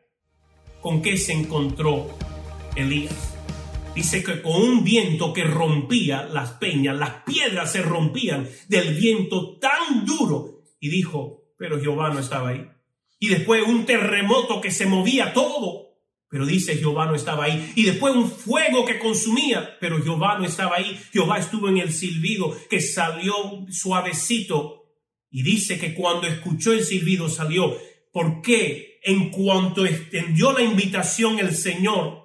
¿con 0.81 1.03
qué 1.03 1.18
se 1.18 1.35
encontró 1.35 2.09
Elías? 2.75 3.34
Dice 3.94 4.24
que 4.24 4.42
con 4.42 4.61
un 4.61 4.83
viento 4.83 5.33
que 5.33 5.44
rompía 5.44 6.24
las 6.24 6.52
peñas, 6.52 6.98
las 6.98 7.22
piedras 7.24 7.70
se 7.70 7.80
rompían 7.80 8.48
del 8.68 8.94
viento 8.94 9.57
tan 9.59 10.04
duro. 10.04 10.62
Y 10.80 10.88
dijo, 10.88 11.44
pero 11.57 11.80
Jehová 11.80 12.12
no 12.12 12.18
estaba 12.18 12.48
ahí. 12.48 12.68
Y 13.20 13.28
después 13.28 13.62
un 13.66 13.87
terremoto 13.87 14.61
que 14.61 14.72
se 14.72 14.87
movía 14.87 15.33
todo. 15.33 15.85
Pero 16.28 16.44
dice 16.44 16.76
Jehová 16.76 17.07
no 17.07 17.14
estaba 17.14 17.44
ahí. 17.44 17.72
Y 17.76 17.85
después 17.85 18.14
un 18.16 18.28
fuego 18.28 18.85
que 18.85 18.98
consumía. 18.98 19.78
Pero 19.80 20.02
Jehová 20.02 20.38
no 20.38 20.44
estaba 20.44 20.76
ahí. 20.76 20.98
Jehová 21.12 21.38
estuvo 21.38 21.68
en 21.68 21.78
el 21.78 21.92
silbido 21.92 22.57
que 22.68 22.80
salió 22.80 23.33
suavecito. 23.70 24.90
Y 25.30 25.44
dice 25.44 25.78
que 25.78 25.94
cuando 25.94 26.26
escuchó 26.26 26.72
el 26.72 26.85
silbido 26.85 27.28
salió. 27.28 27.78
¿Por 28.12 28.42
qué? 28.42 28.98
En 29.04 29.30
cuanto 29.30 29.87
extendió 29.87 30.52
la 30.52 30.62
invitación 30.62 31.38
el 31.38 31.54
Señor, 31.54 32.24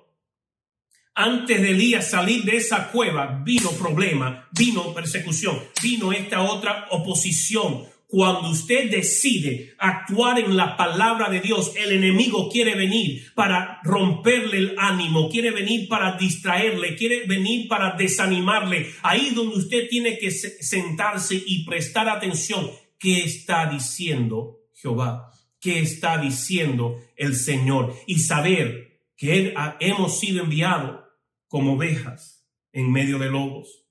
antes 1.20 1.62
de 1.62 1.72
Elías 1.72 2.10
salir 2.10 2.46
de 2.46 2.56
esa 2.56 2.90
cueva, 2.92 3.42
vino 3.44 3.72
problema, 3.72 4.48
vino 4.58 4.94
persecución, 4.94 5.60
vino 5.84 6.14
esta 6.14 6.42
otra 6.42 6.88
oposición. 6.92 7.84
Cuando 8.08 8.50
usted 8.50 8.90
decide 8.90 9.76
actuar 9.78 10.40
en 10.40 10.56
la 10.56 10.78
palabra 10.78 11.30
de 11.30 11.42
Dios, 11.42 11.74
el 11.76 11.92
enemigo 11.92 12.50
quiere 12.50 12.74
venir 12.74 13.34
para 13.36 13.82
romperle 13.84 14.60
el 14.60 14.76
ánimo, 14.78 15.30
quiere 15.30 15.52
venir 15.52 15.90
para 15.90 16.18
distraerle, 16.18 16.96
quiere 16.96 17.28
venir 17.28 17.68
para 17.68 17.98
desanimarle. 17.98 18.90
Ahí 19.04 19.32
donde 19.36 19.58
usted 19.58 19.90
tiene 19.90 20.18
que 20.18 20.32
sentarse 20.32 21.36
y 21.36 21.66
prestar 21.66 22.08
atención. 22.08 22.72
¿Qué 22.98 23.26
está 23.26 23.70
diciendo 23.70 24.62
Jehová? 24.74 25.32
¿Qué 25.60 25.80
está 25.80 26.18
diciendo 26.18 26.96
el 27.18 27.36
Señor? 27.36 27.94
Y 28.08 28.20
saber 28.20 29.02
que 29.18 29.54
hemos 29.82 30.18
sido 30.18 30.46
enviados 30.46 31.09
como 31.50 31.74
ovejas 31.74 32.48
en 32.72 32.92
medio 32.92 33.20
de 33.20 33.30
lobos, 33.30 33.86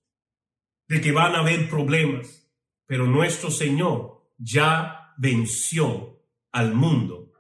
de 0.89 1.03
que 1.03 1.13
van 1.13 1.35
a 1.35 1.41
haber 1.41 1.69
problemas, 1.69 2.51
pero 2.87 3.07
nuestro 3.07 3.51
Señor 3.51 4.33
ya 4.39 5.13
venció 5.19 6.23
al 6.53 6.73
mundo 6.73 7.33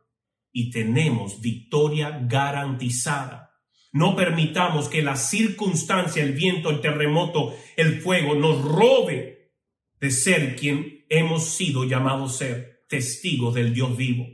y 0.52 0.70
tenemos 0.70 1.40
victoria 1.40 2.20
garantizada. 2.28 3.54
No 3.92 4.16
permitamos 4.16 4.88
que 4.88 5.02
la 5.02 5.16
circunstancia, 5.16 6.22
el 6.22 6.32
viento, 6.32 6.68
el 6.68 6.80
terremoto, 6.80 7.54
el 7.76 8.02
fuego 8.02 8.34
nos 8.34 8.62
robe 8.62 9.54
de 10.00 10.10
ser 10.10 10.56
quien 10.56 11.06
hemos 11.08 11.44
sido 11.44 11.84
llamados 11.84 12.36
ser, 12.36 12.84
testigos 12.88 13.54
del 13.54 13.72
Dios 13.72 13.96
vivo. 13.96 14.26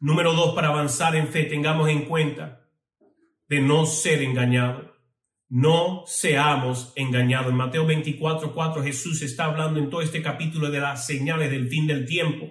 Número 0.00 0.32
dos, 0.32 0.54
para 0.54 0.68
avanzar 0.68 1.14
en 1.14 1.28
fe, 1.28 1.44
tengamos 1.44 1.88
en 1.88 2.06
cuenta 2.06 2.63
de 3.54 3.60
no 3.60 3.86
ser 3.86 4.20
engañado. 4.22 4.96
No 5.48 6.02
seamos 6.06 6.92
engañados. 6.96 7.50
En 7.50 7.56
Mateo 7.56 7.86
24, 7.86 8.52
4 8.52 8.82
Jesús 8.82 9.22
está 9.22 9.44
hablando 9.44 9.78
en 9.78 9.90
todo 9.90 10.02
este 10.02 10.22
capítulo 10.22 10.72
de 10.72 10.80
las 10.80 11.06
señales 11.06 11.52
del 11.52 11.68
fin 11.68 11.86
del 11.86 12.04
tiempo. 12.04 12.50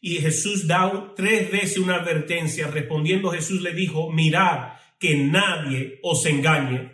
Y 0.00 0.16
Jesús 0.16 0.68
da 0.68 1.14
tres 1.16 1.50
veces 1.50 1.78
una 1.78 1.96
advertencia. 1.96 2.68
Respondiendo 2.68 3.30
Jesús 3.30 3.60
le 3.60 3.74
dijo, 3.74 4.12
mirad 4.12 4.74
que 5.00 5.16
nadie 5.16 5.98
os 6.04 6.24
engañe. 6.26 6.92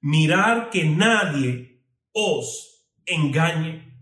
Mirad 0.00 0.68
que 0.68 0.84
nadie 0.84 1.82
os 2.12 2.86
engañe. 3.04 3.96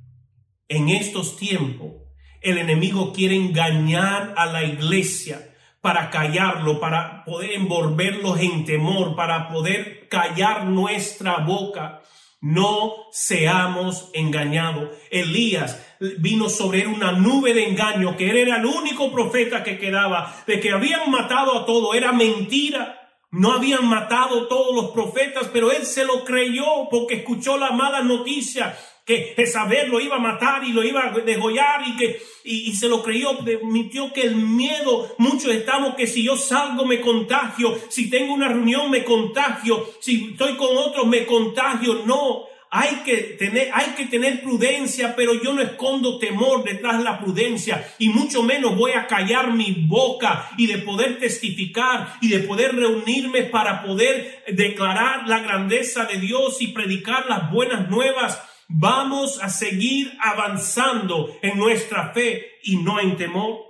En 0.68 0.90
estos 0.90 1.38
tiempos 1.38 1.94
el 2.42 2.58
enemigo 2.58 3.14
quiere 3.14 3.34
engañar 3.34 4.34
a 4.36 4.44
la 4.44 4.62
iglesia 4.62 5.54
para 5.80 6.10
callarlo, 6.10 6.80
para 6.80 7.24
poder 7.24 7.52
envolverlos 7.52 8.40
en 8.40 8.64
temor, 8.64 9.14
para 9.14 9.48
poder 9.48 10.08
callar 10.08 10.64
nuestra 10.64 11.38
boca. 11.38 12.02
No 12.40 12.94
seamos 13.10 14.10
engañados. 14.14 14.90
Elías 15.10 15.84
vino 16.18 16.48
sobre 16.48 16.86
una 16.86 17.12
nube 17.12 17.54
de 17.54 17.68
engaño, 17.68 18.16
que 18.16 18.30
él 18.30 18.36
era 18.36 18.56
el 18.56 18.66
único 18.66 19.10
profeta 19.12 19.64
que 19.64 19.78
quedaba, 19.78 20.34
de 20.46 20.60
que 20.60 20.70
habían 20.70 21.10
matado 21.10 21.58
a 21.58 21.66
todo, 21.66 21.94
era 21.94 22.12
mentira. 22.12 22.94
No 23.30 23.52
habían 23.52 23.86
matado 23.86 24.48
todos 24.48 24.74
los 24.74 24.92
profetas, 24.92 25.50
pero 25.52 25.70
él 25.70 25.84
se 25.84 26.04
lo 26.04 26.24
creyó 26.24 26.88
porque 26.90 27.16
escuchó 27.16 27.58
la 27.58 27.72
mala 27.72 28.02
noticia 28.02 28.74
que 29.08 29.32
Jezabel 29.34 29.88
lo 29.88 30.00
iba 30.00 30.16
a 30.16 30.20
matar 30.20 30.62
y 30.64 30.72
lo 30.72 30.84
iba 30.84 31.06
a 31.06 31.10
degollar 31.12 31.80
y 31.88 31.96
que 31.96 32.20
y, 32.44 32.74
se 32.74 32.88
lo 32.88 33.02
creyó, 33.02 33.38
permitió 33.38 34.12
que 34.12 34.20
el 34.22 34.36
miedo, 34.36 35.14
muchos 35.16 35.50
estamos 35.50 35.94
que 35.96 36.06
si 36.06 36.22
yo 36.22 36.36
salgo 36.36 36.84
me 36.84 37.00
contagio, 37.00 37.78
si 37.88 38.10
tengo 38.10 38.34
una 38.34 38.48
reunión 38.48 38.90
me 38.90 39.04
contagio, 39.04 39.88
si 40.00 40.30
estoy 40.32 40.56
con 40.56 40.76
otros 40.76 41.06
me 41.06 41.24
contagio, 41.24 42.02
no, 42.04 42.44
hay 42.70 42.96
que 42.96 43.16
tener, 43.38 43.70
hay 43.72 43.92
que 43.96 44.06
tener 44.06 44.42
prudencia, 44.42 45.16
pero 45.16 45.32
yo 45.42 45.54
no 45.54 45.62
escondo 45.62 46.18
temor 46.18 46.64
detrás 46.64 46.98
de 46.98 47.04
la 47.04 47.18
prudencia 47.18 47.94
y 47.98 48.10
mucho 48.10 48.42
menos 48.42 48.76
voy 48.76 48.92
a 48.92 49.06
callar 49.06 49.54
mi 49.54 49.86
boca 49.86 50.50
y 50.58 50.66
de 50.66 50.78
poder 50.78 51.18
testificar 51.18 52.16
y 52.20 52.28
de 52.28 52.40
poder 52.40 52.76
reunirme 52.76 53.44
para 53.44 53.82
poder 53.82 54.44
declarar 54.48 55.26
la 55.26 55.40
grandeza 55.40 56.04
de 56.04 56.18
Dios 56.18 56.60
y 56.60 56.68
predicar 56.68 57.24
las 57.26 57.50
buenas 57.50 57.88
nuevas 57.88 58.42
Vamos 58.68 59.42
a 59.42 59.48
seguir 59.48 60.16
avanzando 60.20 61.34
en 61.40 61.58
nuestra 61.58 62.12
fe 62.12 62.58
y 62.62 62.76
no 62.76 63.00
en 63.00 63.16
temor. 63.16 63.60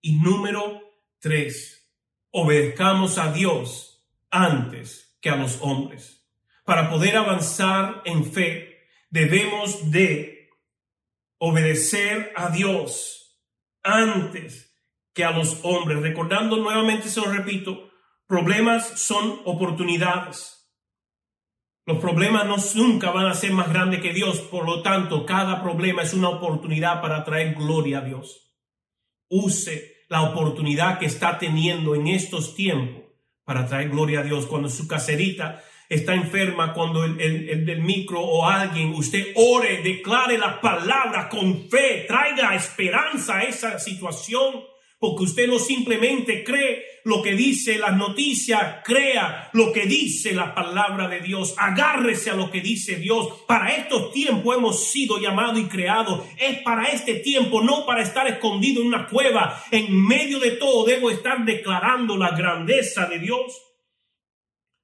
Y 0.00 0.16
número 0.16 0.82
tres, 1.20 1.88
obedezcamos 2.32 3.16
a 3.18 3.32
Dios 3.32 4.04
antes 4.30 5.16
que 5.20 5.30
a 5.30 5.36
los 5.36 5.60
hombres. 5.62 6.26
Para 6.64 6.90
poder 6.90 7.16
avanzar 7.16 8.02
en 8.04 8.24
fe, 8.24 8.88
debemos 9.10 9.92
de 9.92 10.50
obedecer 11.38 12.32
a 12.34 12.48
Dios 12.50 13.40
antes 13.84 14.76
que 15.14 15.24
a 15.24 15.30
los 15.30 15.60
hombres. 15.62 16.00
Recordando 16.00 16.56
nuevamente, 16.56 17.08
se 17.08 17.20
lo 17.20 17.30
repito, 17.30 17.92
problemas 18.26 19.00
son 19.00 19.42
oportunidades. 19.44 20.61
Los 21.84 21.98
problemas 21.98 22.46
no, 22.46 22.56
nunca 22.82 23.10
van 23.10 23.26
a 23.26 23.34
ser 23.34 23.52
más 23.52 23.68
grandes 23.68 24.00
que 24.00 24.12
Dios, 24.12 24.38
por 24.40 24.64
lo 24.64 24.82
tanto, 24.82 25.26
cada 25.26 25.62
problema 25.62 26.02
es 26.02 26.14
una 26.14 26.28
oportunidad 26.28 27.00
para 27.00 27.24
traer 27.24 27.54
gloria 27.54 27.98
a 27.98 28.02
Dios. 28.02 28.52
Use 29.28 30.04
la 30.08 30.22
oportunidad 30.22 30.98
que 30.98 31.06
está 31.06 31.38
teniendo 31.38 31.94
en 31.94 32.06
estos 32.06 32.54
tiempos 32.54 33.02
para 33.44 33.66
traer 33.66 33.88
gloria 33.88 34.20
a 34.20 34.22
Dios. 34.22 34.46
Cuando 34.46 34.68
su 34.68 34.86
caserita 34.86 35.64
está 35.88 36.14
enferma, 36.14 36.72
cuando 36.72 37.04
el, 37.04 37.20
el, 37.20 37.66
del 37.66 37.80
micro 37.80 38.20
o 38.20 38.46
alguien, 38.46 38.94
usted 38.94 39.32
ore, 39.34 39.82
declare 39.82 40.38
la 40.38 40.60
palabra 40.60 41.28
con 41.28 41.68
fe, 41.68 42.04
traiga 42.06 42.54
esperanza 42.54 43.38
a 43.38 43.42
esa 43.42 43.78
situación 43.78 44.71
porque 45.02 45.24
usted 45.24 45.48
no 45.48 45.58
simplemente 45.58 46.44
cree 46.44 47.00
lo 47.02 47.22
que 47.22 47.34
dice 47.34 47.76
las 47.76 47.96
noticias, 47.96 48.84
crea 48.84 49.50
lo 49.52 49.72
que 49.72 49.84
dice 49.84 50.32
la 50.32 50.54
palabra 50.54 51.08
de 51.08 51.18
Dios, 51.18 51.56
agárrese 51.58 52.30
a 52.30 52.36
lo 52.36 52.52
que 52.52 52.60
dice 52.60 52.94
Dios. 52.94 53.42
Para 53.48 53.74
estos 53.74 54.12
tiempos 54.12 54.56
hemos 54.56 54.92
sido 54.92 55.18
llamados 55.18 55.58
y 55.58 55.64
creados. 55.64 56.22
Es 56.38 56.62
para 56.62 56.84
este 56.84 57.16
tiempo, 57.16 57.64
no 57.64 57.84
para 57.84 58.02
estar 58.02 58.28
escondido 58.28 58.80
en 58.80 58.86
una 58.86 59.08
cueva. 59.08 59.60
En 59.72 60.06
medio 60.06 60.38
de 60.38 60.52
todo 60.52 60.84
debo 60.84 61.10
estar 61.10 61.44
declarando 61.44 62.16
la 62.16 62.36
grandeza 62.36 63.06
de 63.06 63.18
Dios. 63.18 63.60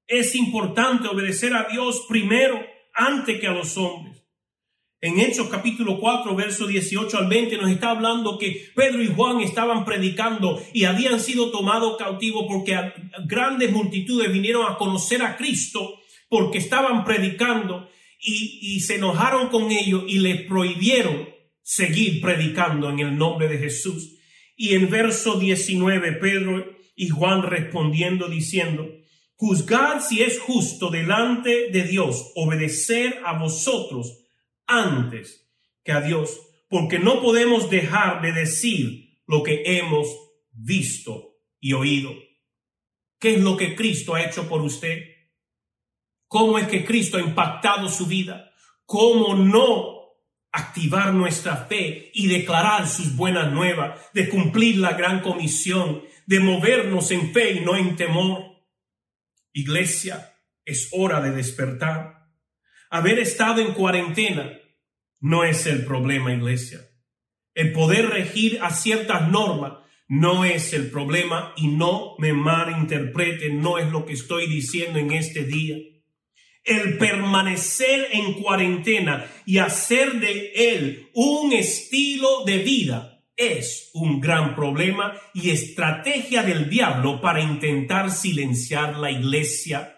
Es 0.08 0.34
importante 0.34 1.06
obedecer 1.06 1.54
a 1.54 1.68
Dios 1.70 2.06
primero 2.08 2.60
antes 2.92 3.38
que 3.38 3.46
a 3.46 3.52
los 3.52 3.76
hombres. 3.76 4.17
En 5.00 5.20
Hechos 5.20 5.48
capítulo 5.48 6.00
4, 6.00 6.34
verso 6.34 6.66
18 6.66 7.18
al 7.18 7.28
20 7.28 7.56
nos 7.58 7.70
está 7.70 7.90
hablando 7.90 8.36
que 8.36 8.72
Pedro 8.74 9.00
y 9.00 9.06
Juan 9.06 9.40
estaban 9.40 9.84
predicando 9.84 10.60
y 10.72 10.86
habían 10.86 11.20
sido 11.20 11.52
tomados 11.52 11.96
cautivos 11.96 12.46
porque 12.48 12.76
grandes 13.24 13.70
multitudes 13.70 14.32
vinieron 14.32 14.66
a 14.68 14.76
conocer 14.76 15.22
a 15.22 15.36
Cristo 15.36 16.00
porque 16.28 16.58
estaban 16.58 17.04
predicando 17.04 17.88
y, 18.20 18.80
se 18.80 18.96
enojaron 18.96 19.50
con 19.50 19.70
ellos 19.70 20.02
y 20.08 20.18
les 20.18 20.42
prohibieron 20.48 21.28
seguir 21.62 22.20
predicando 22.20 22.90
en 22.90 22.98
el 22.98 23.16
nombre 23.16 23.46
de 23.46 23.58
Jesús. 23.58 24.16
Y 24.56 24.74
en 24.74 24.90
verso 24.90 25.38
19 25.38 26.14
Pedro 26.14 26.76
y 26.96 27.08
Juan 27.08 27.42
respondiendo 27.44 28.28
diciendo, 28.28 28.88
juzgad 29.36 30.00
si 30.00 30.22
es 30.22 30.40
justo 30.40 30.90
delante 30.90 31.70
de 31.70 31.84
Dios 31.84 32.32
obedecer 32.34 33.20
a 33.24 33.38
vosotros 33.38 34.24
antes 34.68 35.50
que 35.82 35.92
a 35.92 36.00
Dios, 36.00 36.38
porque 36.68 36.98
no 36.98 37.20
podemos 37.20 37.70
dejar 37.70 38.22
de 38.22 38.32
decir 38.32 39.22
lo 39.26 39.42
que 39.42 39.62
hemos 39.64 40.06
visto 40.52 41.38
y 41.60 41.72
oído. 41.72 42.12
¿Qué 43.18 43.34
es 43.34 43.40
lo 43.40 43.56
que 43.56 43.74
Cristo 43.74 44.14
ha 44.14 44.22
hecho 44.22 44.48
por 44.48 44.60
usted? 44.60 45.02
¿Cómo 46.28 46.58
es 46.58 46.68
que 46.68 46.84
Cristo 46.84 47.16
ha 47.16 47.20
impactado 47.20 47.88
su 47.88 48.06
vida? 48.06 48.52
¿Cómo 48.84 49.34
no 49.34 49.98
activar 50.52 51.12
nuestra 51.14 51.56
fe 51.56 52.10
y 52.14 52.26
declarar 52.26 52.86
sus 52.86 53.16
buenas 53.16 53.52
nuevas, 53.52 54.00
de 54.12 54.28
cumplir 54.28 54.78
la 54.78 54.92
gran 54.92 55.20
comisión, 55.20 56.02
de 56.26 56.40
movernos 56.40 57.10
en 57.10 57.32
fe 57.32 57.52
y 57.52 57.60
no 57.60 57.76
en 57.76 57.96
temor? 57.96 58.44
Iglesia, 59.52 60.34
es 60.64 60.90
hora 60.92 61.20
de 61.20 61.32
despertar. 61.32 62.17
Haber 62.90 63.18
estado 63.18 63.60
en 63.60 63.74
cuarentena 63.74 64.50
no 65.20 65.44
es 65.44 65.66
el 65.66 65.84
problema, 65.84 66.32
iglesia. 66.32 66.80
El 67.54 67.72
poder 67.72 68.08
regir 68.08 68.60
a 68.62 68.70
ciertas 68.70 69.28
normas 69.28 69.74
no 70.06 70.46
es 70.46 70.72
el 70.72 70.90
problema 70.90 71.52
y 71.56 71.68
no 71.68 72.14
me 72.18 72.32
malinterpreten, 72.32 73.60
no 73.60 73.78
es 73.78 73.90
lo 73.90 74.06
que 74.06 74.14
estoy 74.14 74.46
diciendo 74.46 74.98
en 74.98 75.12
este 75.12 75.44
día. 75.44 75.76
El 76.64 76.96
permanecer 76.96 78.08
en 78.12 78.34
cuarentena 78.34 79.26
y 79.44 79.58
hacer 79.58 80.14
de 80.14 80.52
él 80.54 81.10
un 81.12 81.52
estilo 81.52 82.44
de 82.46 82.58
vida 82.58 83.22
es 83.36 83.90
un 83.92 84.20
gran 84.20 84.54
problema 84.54 85.14
y 85.34 85.50
estrategia 85.50 86.42
del 86.42 86.70
diablo 86.70 87.20
para 87.20 87.42
intentar 87.42 88.10
silenciar 88.10 88.96
la 88.96 89.10
iglesia 89.10 89.97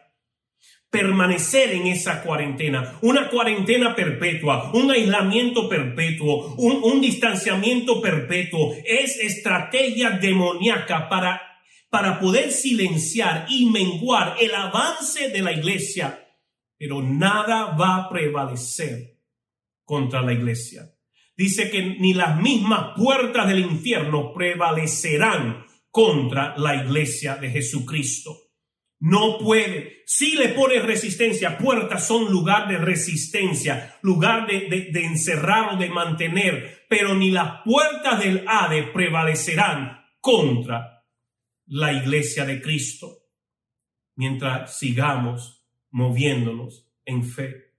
permanecer 0.90 1.72
en 1.72 1.86
esa 1.86 2.22
cuarentena, 2.22 2.98
una 3.02 3.30
cuarentena 3.30 3.94
perpetua, 3.94 4.72
un 4.74 4.90
aislamiento 4.90 5.68
perpetuo, 5.68 6.54
un, 6.56 7.00
distanciamiento 7.00 8.00
perpetuo, 8.00 8.74
es 8.84 9.16
estrategia 9.20 10.10
demoníaca 10.10 11.08
para, 11.08 11.40
para 11.88 12.18
poder 12.18 12.50
silenciar 12.50 13.46
y 13.48 13.70
menguar 13.70 14.34
el 14.40 14.52
avance 14.52 15.28
de 15.28 15.42
la 15.42 15.52
iglesia, 15.52 16.28
pero 16.76 17.00
nada 17.00 17.76
va 17.76 17.96
a 17.96 18.08
prevalecer 18.08 19.16
contra 19.84 20.22
la 20.22 20.32
iglesia. 20.32 20.92
Dice 21.36 21.70
que 21.70 21.82
ni 21.82 22.14
las 22.14 22.38
mismas 22.40 22.94
puertas 22.96 23.46
del 23.46 23.60
infierno 23.60 24.34
prevalecerán 24.34 25.64
contra 25.90 26.56
la 26.58 26.84
iglesia 26.84 27.36
de 27.36 27.50
Jesucristo. 27.50 28.49
No 29.00 29.38
puede. 29.38 30.02
Si 30.04 30.36
le 30.36 30.50
pone 30.50 30.78
resistencia, 30.78 31.56
puertas 31.56 32.06
son 32.06 32.30
lugar 32.30 32.68
de 32.68 32.76
resistencia, 32.76 33.98
lugar 34.02 34.46
de, 34.46 34.90
de, 34.92 35.04
encerrar 35.04 35.74
o 35.74 35.78
de 35.78 35.88
mantener, 35.88 36.84
pero 36.88 37.14
ni 37.14 37.30
las 37.30 37.62
puertas 37.64 38.22
del 38.22 38.44
Hade 38.46 38.84
prevalecerán 38.92 40.04
contra 40.20 41.06
la 41.66 41.94
iglesia 41.94 42.44
de 42.44 42.60
Cristo 42.60 43.20
mientras 44.16 44.78
sigamos 44.78 45.64
moviéndonos 45.90 46.86
en 47.06 47.24
fe. 47.24 47.72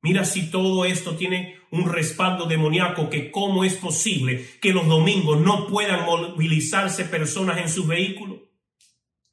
Mira 0.00 0.24
si 0.24 0.48
todo 0.48 0.84
esto 0.84 1.16
tiene 1.16 1.58
un 1.72 1.90
respaldo 1.90 2.46
demoníaco, 2.46 3.10
que 3.10 3.32
cómo 3.32 3.64
es 3.64 3.74
posible 3.74 4.46
que 4.60 4.72
los 4.72 4.86
domingos 4.86 5.40
no 5.40 5.66
puedan 5.66 6.04
movilizarse 6.04 7.04
personas 7.06 7.58
en 7.58 7.68
su 7.68 7.84
vehículo 7.86 8.48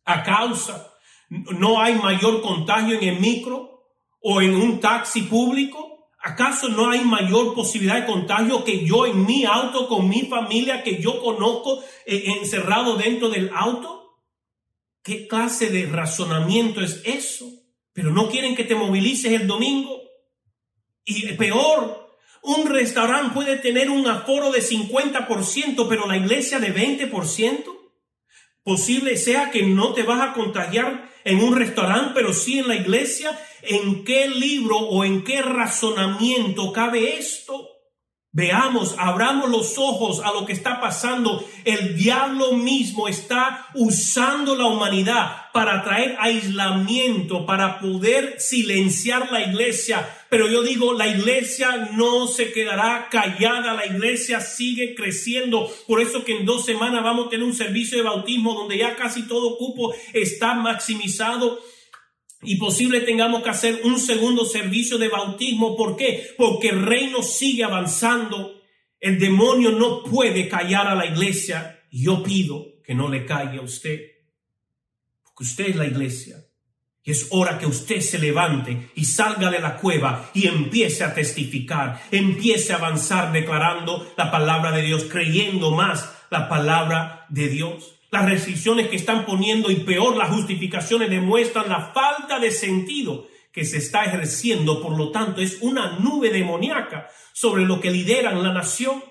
a 0.05 0.23
causa 0.23 0.91
¿No 1.29 1.81
hay 1.81 1.95
mayor 1.95 2.41
contagio 2.41 2.97
en 2.97 3.07
el 3.07 3.19
micro 3.19 3.85
o 4.21 4.41
en 4.41 4.55
un 4.55 4.79
taxi 4.79 5.23
público? 5.23 6.09
¿Acaso 6.21 6.67
no 6.67 6.89
hay 6.89 7.01
mayor 7.01 7.53
posibilidad 7.53 8.01
de 8.01 8.05
contagio 8.05 8.63
que 8.63 8.85
yo 8.85 9.05
en 9.05 9.25
mi 9.25 9.45
auto 9.45 9.87
con 9.87 10.09
mi 10.09 10.23
familia 10.23 10.83
que 10.83 11.01
yo 11.01 11.21
conozco 11.21 11.81
eh, 12.05 12.23
encerrado 12.39 12.97
dentro 12.97 13.29
del 13.29 13.51
auto? 13.53 13.99
¿Qué 15.01 15.27
clase 15.27 15.69
de 15.69 15.85
razonamiento 15.85 16.81
es 16.81 17.01
eso? 17.05 17.45
Pero 17.93 18.11
no 18.11 18.27
quieren 18.27 18.55
que 18.55 18.65
te 18.65 18.75
movilices 18.75 19.31
el 19.31 19.47
domingo. 19.47 20.01
Y 21.05 21.33
peor, 21.33 22.17
un 22.41 22.67
restaurante 22.67 23.33
puede 23.33 23.57
tener 23.57 23.89
un 23.89 24.07
aforo 24.07 24.51
de 24.51 24.61
50%, 24.61 25.87
pero 25.87 26.07
la 26.07 26.17
iglesia 26.17 26.59
de 26.59 26.73
20%. 26.73 27.78
Posible 28.63 29.17
sea 29.17 29.51
que 29.51 29.63
no 29.63 29.93
te 29.93 30.03
vas 30.03 30.21
a 30.21 30.33
contagiar 30.33 31.09
en 31.23 31.39
un 31.39 31.55
restaurante, 31.55 32.11
pero 32.13 32.33
sí 32.33 32.59
en 32.59 32.67
la 32.67 32.75
iglesia. 32.75 33.39
¿En 33.61 34.03
qué 34.03 34.27
libro 34.27 34.77
o 34.77 35.03
en 35.03 35.23
qué 35.23 35.41
razonamiento 35.41 36.71
cabe 36.71 37.17
esto? 37.17 37.68
Veamos, 38.31 38.93
abramos 38.99 39.49
los 39.49 39.79
ojos 39.79 40.21
a 40.23 40.31
lo 40.31 40.45
que 40.45 40.53
está 40.53 40.79
pasando. 40.79 41.43
El 41.65 41.97
diablo 41.97 42.53
mismo 42.53 43.07
está 43.07 43.65
usando 43.73 44.55
la 44.55 44.67
humanidad 44.67 45.51
para 45.51 45.83
traer 45.83 46.15
aislamiento, 46.19 47.47
para 47.47 47.79
poder 47.79 48.35
silenciar 48.39 49.31
la 49.31 49.41
iglesia. 49.41 50.07
Pero 50.29 50.47
yo 50.47 50.61
digo, 50.61 50.93
la 50.93 51.07
iglesia 51.07 51.89
no 51.93 52.27
se 52.27 52.51
quedará 52.51 53.07
callada, 53.09 53.73
la 53.73 53.87
iglesia 53.87 54.41
sigue 54.41 54.93
creciendo. 54.93 55.67
Por 55.87 55.99
eso 55.99 56.23
que 56.23 56.37
en 56.37 56.45
dos 56.45 56.65
semanas 56.65 57.03
vamos 57.03 57.25
a 57.25 57.29
tener 57.29 57.47
un 57.47 57.55
servicio 57.55 57.97
de 57.97 58.03
bautismo 58.03 58.53
donde 58.53 58.77
ya 58.77 58.95
casi 58.95 59.27
todo 59.27 59.57
cupo 59.57 59.91
está 60.13 60.53
maximizado 60.53 61.59
y 62.41 62.55
posible 62.55 63.01
tengamos 63.01 63.43
que 63.43 63.49
hacer 63.49 63.81
un 63.83 63.99
segundo 63.99 64.45
servicio 64.45 64.97
de 64.97 65.09
bautismo. 65.09 65.75
¿Por 65.75 65.97
qué? 65.97 66.31
Porque 66.37 66.69
el 66.69 66.85
reino 66.85 67.21
sigue 67.21 67.63
avanzando. 67.63 68.61
El 68.99 69.19
demonio 69.19 69.71
no 69.71 70.03
puede 70.03 70.47
callar 70.47 70.87
a 70.87 70.95
la 70.95 71.05
iglesia. 71.05 71.81
Yo 71.91 72.23
pido 72.23 72.81
que 72.83 72.95
no 72.95 73.09
le 73.09 73.25
calle 73.25 73.59
a 73.59 73.61
usted. 73.61 73.99
Porque 75.23 75.43
usted 75.43 75.67
es 75.69 75.75
la 75.75 75.85
iglesia. 75.85 76.37
Y 77.03 77.11
es 77.11 77.27
hora 77.31 77.57
que 77.57 77.65
usted 77.65 78.01
se 78.01 78.19
levante 78.19 78.89
y 78.95 79.05
salga 79.05 79.49
de 79.49 79.59
la 79.59 79.77
cueva 79.77 80.29
y 80.33 80.47
empiece 80.47 81.03
a 81.03 81.13
testificar, 81.13 82.01
empiece 82.11 82.73
a 82.73 82.75
avanzar 82.75 83.31
declarando 83.31 84.13
la 84.17 84.29
palabra 84.29 84.71
de 84.71 84.81
Dios, 84.81 85.05
creyendo 85.05 85.71
más 85.71 86.13
la 86.29 86.47
palabra 86.47 87.25
de 87.29 87.47
Dios. 87.47 87.98
Las 88.11 88.25
restricciones 88.25 88.87
que 88.87 88.95
están 88.95 89.25
poniendo 89.25 89.69
y 89.69 89.77
peor 89.77 90.17
las 90.17 90.29
justificaciones 90.29 91.09
demuestran 91.09 91.69
la 91.69 91.91
falta 91.93 92.39
de 92.39 92.51
sentido 92.51 93.27
que 93.51 93.65
se 93.65 93.77
está 93.77 94.05
ejerciendo. 94.05 94.81
Por 94.81 94.97
lo 94.97 95.11
tanto, 95.11 95.41
es 95.41 95.59
una 95.61 95.99
nube 95.99 96.31
demoníaca 96.31 97.07
sobre 97.33 97.65
lo 97.65 97.79
que 97.79 97.91
lideran 97.91 98.41
la 98.41 98.53
nación. 98.53 99.03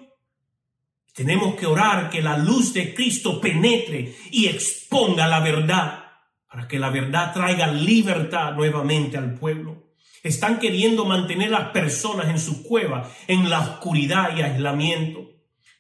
Tenemos 1.14 1.54
que 1.54 1.66
orar 1.66 2.10
que 2.10 2.22
la 2.22 2.38
luz 2.38 2.72
de 2.72 2.94
Cristo 2.94 3.40
penetre 3.40 4.16
y 4.30 4.46
exponga 4.46 5.26
la 5.26 5.40
verdad 5.40 6.04
para 6.48 6.66
que 6.66 6.78
la 6.78 6.90
verdad 6.90 7.32
traiga 7.32 7.66
libertad 7.66 8.54
nuevamente 8.54 9.16
al 9.16 9.34
pueblo. 9.34 9.92
Están 10.22 10.58
queriendo 10.58 11.04
mantener 11.04 11.54
a 11.54 11.60
las 11.60 11.70
personas 11.70 12.28
en 12.28 12.40
su 12.40 12.62
cueva, 12.62 13.10
en 13.28 13.48
la 13.48 13.60
oscuridad 13.60 14.36
y 14.36 14.42
aislamiento. 14.42 15.30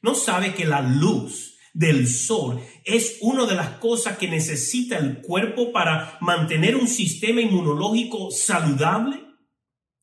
¿No 0.02 0.14
sabe 0.14 0.54
que 0.54 0.64
la 0.64 0.80
luz 0.80 1.57
del 1.74 2.08
sol 2.08 2.60
es 2.84 3.18
una 3.20 3.46
de 3.46 3.54
las 3.54 3.78
cosas 3.78 4.18
que 4.18 4.28
necesita 4.28 4.96
el 4.96 5.20
cuerpo 5.20 5.72
para 5.72 6.18
mantener 6.20 6.76
un 6.76 6.88
sistema 6.88 7.40
inmunológico 7.40 8.30
saludable? 8.30 9.24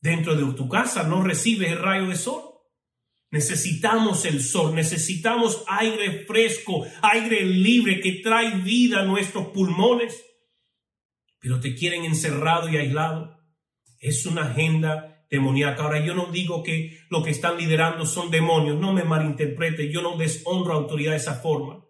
Dentro 0.00 0.36
de 0.36 0.54
tu 0.54 0.68
casa 0.68 1.02
no 1.02 1.22
recibes 1.22 1.72
el 1.72 1.78
rayo 1.78 2.08
de 2.08 2.16
sol. 2.16 2.42
Necesitamos 3.30 4.24
el 4.24 4.40
sol, 4.40 4.74
necesitamos 4.74 5.64
aire 5.66 6.24
fresco, 6.26 6.86
aire 7.02 7.44
libre 7.44 8.00
que 8.00 8.20
trae 8.22 8.58
vida 8.58 9.00
a 9.00 9.04
nuestros 9.04 9.48
pulmones. 9.48 10.24
Pero 11.40 11.60
te 11.60 11.74
quieren 11.74 12.04
encerrado 12.04 12.68
y 12.68 12.76
aislado. 12.76 13.36
Es 13.98 14.26
una 14.26 14.50
agenda 14.50 15.15
demoníaca. 15.30 15.82
Ahora 15.82 16.04
yo 16.04 16.14
no 16.14 16.26
digo 16.26 16.62
que 16.62 16.98
lo 17.10 17.22
que 17.22 17.30
están 17.30 17.56
liderando 17.56 18.06
son 18.06 18.30
demonios, 18.30 18.78
no 18.78 18.92
me 18.92 19.04
malinterprete, 19.04 19.90
yo 19.90 20.02
no 20.02 20.16
deshonro 20.16 20.72
autoridad 20.72 21.12
de 21.12 21.18
esa 21.18 21.34
forma. 21.34 21.84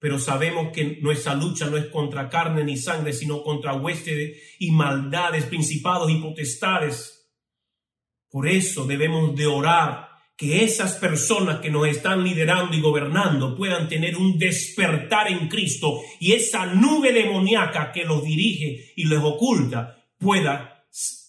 Pero 0.00 0.18
sabemos 0.18 0.68
que 0.72 0.98
nuestra 1.02 1.34
lucha 1.34 1.66
no 1.66 1.76
es 1.76 1.86
contra 1.86 2.28
carne 2.28 2.64
ni 2.64 2.76
sangre, 2.76 3.12
sino 3.12 3.42
contra 3.42 3.74
huestes 3.74 4.56
y 4.58 4.70
maldades, 4.70 5.44
principados 5.44 6.10
y 6.10 6.16
potestades. 6.16 7.28
Por 8.30 8.46
eso 8.46 8.86
debemos 8.86 9.34
de 9.34 9.46
orar 9.46 10.08
que 10.36 10.62
esas 10.62 10.94
personas 10.94 11.58
que 11.58 11.70
nos 11.70 11.88
están 11.88 12.22
liderando 12.22 12.76
y 12.76 12.80
gobernando 12.80 13.56
puedan 13.56 13.88
tener 13.88 14.16
un 14.16 14.38
despertar 14.38 15.32
en 15.32 15.48
Cristo 15.48 16.00
y 16.20 16.32
esa 16.32 16.66
nube 16.66 17.12
demoníaca 17.12 17.90
que 17.90 18.04
los 18.04 18.22
dirige 18.22 18.92
y 18.94 19.06
les 19.06 19.18
oculta 19.18 20.06
pueda 20.16 20.77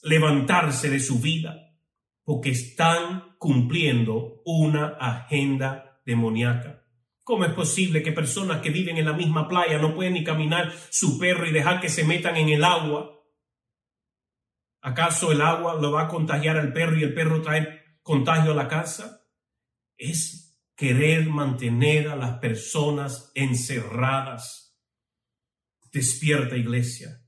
levantarse 0.04 0.90
de 0.90 1.00
su 1.00 1.20
vida, 1.20 1.76
porque 2.24 2.52
están 2.52 3.36
cumpliendo 3.38 4.42
una 4.46 4.98
agenda 5.00 6.02
demoníaca. 6.06 6.86
¿Cómo 7.24 7.46
es 7.46 7.54
posible 7.54 8.02
que 8.02 8.12
personas 8.12 8.62
que 8.62 8.72
viven 8.72 8.98
en 8.98 9.06
la 9.06 9.14
misma 9.14 9.48
playa 9.48 9.78
no 9.78 9.94
pueden 9.94 10.14
ni 10.14 10.24
caminar 10.24 10.74
su 10.90 11.20
perro 11.20 11.48
y 11.48 11.52
dejar 11.52 11.80
que 11.80 11.90
se 11.90 12.04
metan 12.04 12.38
en 12.38 12.50
el 12.50 12.64
agua? 12.64 13.16
¿Acaso 14.82 15.32
el 15.32 15.42
agua 15.42 15.80
lo 15.80 15.92
va 15.92 16.04
a 16.04 16.08
contagiar 16.08 16.58
al 16.58 16.74
perro 16.74 16.98
y 16.98 17.04
el 17.04 17.14
perro 17.14 17.42
trae 17.42 17.80
contagio 18.10 18.54
a 18.54 18.56
la 18.56 18.68
casa, 18.68 19.24
es 19.96 20.60
querer 20.76 21.28
mantener 21.28 22.08
a 22.08 22.16
las 22.16 22.40
personas 22.40 23.32
encerradas. 23.36 24.82
Despierta 25.92 26.56
iglesia. 26.56 27.19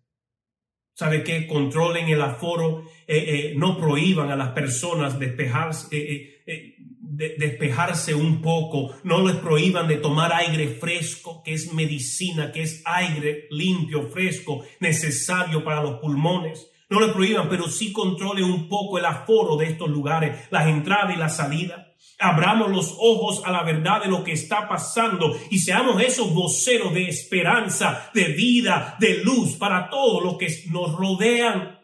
¿Sabe 1.01 1.23
qué? 1.23 1.47
Controlen 1.47 2.09
el 2.09 2.21
aforo, 2.21 2.83
eh, 3.07 3.17
eh, 3.17 3.53
no 3.57 3.75
prohíban 3.75 4.29
a 4.29 4.35
las 4.35 4.49
personas 4.49 5.17
despejarse, 5.17 5.87
eh, 6.45 6.75
despejarse 6.99 8.13
un 8.13 8.39
poco, 8.39 8.93
no 9.03 9.25
les 9.25 9.37
prohíban 9.37 9.87
de 9.87 9.97
tomar 9.97 10.31
aire 10.31 10.67
fresco, 10.67 11.41
que 11.43 11.53
es 11.53 11.73
medicina, 11.73 12.51
que 12.51 12.61
es 12.61 12.83
aire 12.85 13.47
limpio, 13.49 14.09
fresco, 14.09 14.63
necesario 14.79 15.63
para 15.63 15.81
los 15.81 15.99
pulmones 15.99 16.67
no 16.91 16.99
le 16.99 17.13
prohíban, 17.13 17.47
pero 17.47 17.69
sí 17.69 17.93
controle 17.93 18.43
un 18.43 18.67
poco 18.67 18.99
el 18.99 19.05
aforo 19.05 19.55
de 19.55 19.67
estos 19.67 19.89
lugares, 19.89 20.37
las 20.51 20.67
entradas 20.67 21.15
y 21.15 21.17
la 21.17 21.29
salida. 21.29 21.90
Abramos 22.21 22.69
los 22.69 22.95
ojos 22.99 23.41
a 23.45 23.51
la 23.51 23.63
verdad 23.63 24.03
de 24.03 24.09
lo 24.09 24.23
que 24.23 24.33
está 24.33 24.67
pasando 24.69 25.35
y 25.49 25.59
seamos 25.59 26.01
esos 26.01 26.33
voceros 26.33 26.93
de 26.93 27.07
esperanza, 27.07 28.09
de 28.13 28.25
vida, 28.25 28.95
de 28.99 29.23
luz 29.23 29.55
para 29.55 29.89
todos 29.89 30.23
los 30.23 30.37
que 30.37 30.47
nos 30.69 30.95
rodean. 30.95 31.80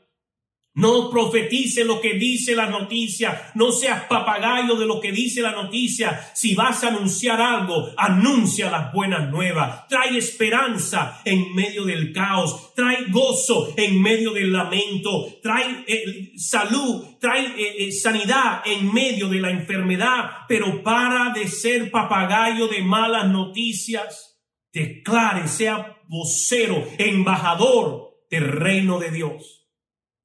No 0.78 1.10
profetice 1.10 1.84
lo 1.84 2.00
que 2.00 2.14
dice 2.14 2.56
la 2.56 2.68
noticia. 2.68 3.52
No 3.56 3.72
seas 3.72 4.04
papagayo 4.04 4.76
de 4.76 4.86
lo 4.86 5.02
que 5.02 5.12
dice 5.12 5.42
la 5.42 5.52
noticia. 5.52 6.30
Si 6.36 6.54
vas 6.54 6.84
a 6.84 6.90
anunciar 6.90 7.42
algo, 7.42 7.94
anuncia 7.98 8.70
las 8.70 8.94
buenas 8.94 9.28
nuevas. 9.32 9.88
Trae 9.88 10.16
esperanza 10.16 11.20
en 11.26 11.56
medio 11.56 11.84
del 11.84 12.14
caos. 12.14 12.76
Trae 12.76 13.06
gozo 13.10 13.74
en 13.76 14.00
medio 14.00 14.34
del 14.34 14.54
lamento. 14.54 15.40
Trae 15.42 15.84
eh, 15.88 16.34
salud. 16.38 17.18
Trae 17.20 17.48
eh, 17.58 17.88
eh, 17.88 17.92
sanidad 17.92 18.62
en 18.64 18.94
medio 18.94 19.30
de 19.30 19.42
la 19.42 19.50
enfermedad. 19.50 20.30
Pero 20.48 20.84
para 20.84 21.34
de 21.34 21.48
ser 21.48 21.90
papagayo 21.90 22.68
de 22.68 22.84
malas 22.84 23.28
noticias. 23.28 24.40
Declare, 24.72 25.48
sea 25.48 25.98
vocero, 26.08 26.88
embajador 27.00 28.12
del 28.30 28.48
reino 28.48 29.00
de 29.00 29.10
Dios 29.10 29.57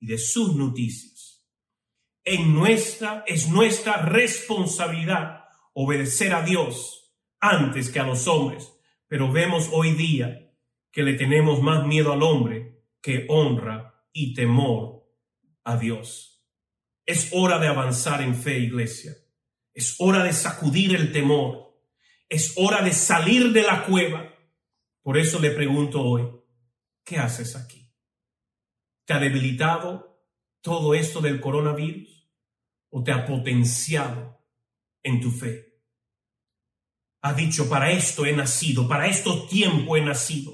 y 0.02 0.06
de 0.06 0.18
sus 0.18 0.56
noticias. 0.56 1.46
En 2.24 2.52
nuestra, 2.52 3.22
es 3.26 3.48
nuestra 3.48 4.02
responsabilidad 4.02 5.44
obedecer 5.74 6.34
a 6.34 6.42
Dios 6.42 7.14
antes 7.40 7.88
que 7.88 8.00
a 8.00 8.06
los 8.06 8.26
hombres, 8.26 8.72
pero 9.06 9.30
vemos 9.30 9.70
hoy 9.72 9.92
día 9.92 10.52
que 10.90 11.04
le 11.04 11.14
tenemos 11.14 11.62
más 11.62 11.86
miedo 11.86 12.12
al 12.12 12.22
hombre 12.22 12.82
que 13.00 13.26
honra 13.28 14.04
y 14.12 14.34
temor 14.34 15.04
a 15.62 15.76
Dios. 15.76 16.44
Es 17.06 17.30
hora 17.32 17.60
de 17.60 17.68
avanzar 17.68 18.22
en 18.22 18.34
fe, 18.34 18.58
iglesia. 18.58 19.12
Es 19.72 19.94
hora 20.00 20.24
de 20.24 20.32
sacudir 20.32 20.96
el 20.96 21.12
temor. 21.12 21.80
Es 22.28 22.54
hora 22.56 22.82
de 22.82 22.92
salir 22.92 23.52
de 23.52 23.62
la 23.62 23.84
cueva. 23.86 24.34
Por 25.00 25.16
eso 25.16 25.38
le 25.38 25.52
pregunto 25.52 26.02
hoy, 26.02 26.28
¿qué 27.04 27.18
haces 27.18 27.54
aquí? 27.54 27.81
¿Te 29.04 29.14
ha 29.14 29.18
debilitado 29.18 30.20
todo 30.60 30.94
esto 30.94 31.20
del 31.20 31.40
coronavirus 31.40 32.28
o 32.90 33.02
te 33.02 33.12
ha 33.12 33.26
potenciado 33.26 34.46
en 35.02 35.20
tu 35.20 35.30
fe? 35.30 35.80
Ha 37.22 37.34
dicho, 37.34 37.68
para 37.68 37.90
esto 37.90 38.24
he 38.26 38.32
nacido, 38.32 38.88
para 38.88 39.06
estos 39.06 39.48
tiempos 39.48 39.98
he 39.98 40.02
nacido, 40.02 40.52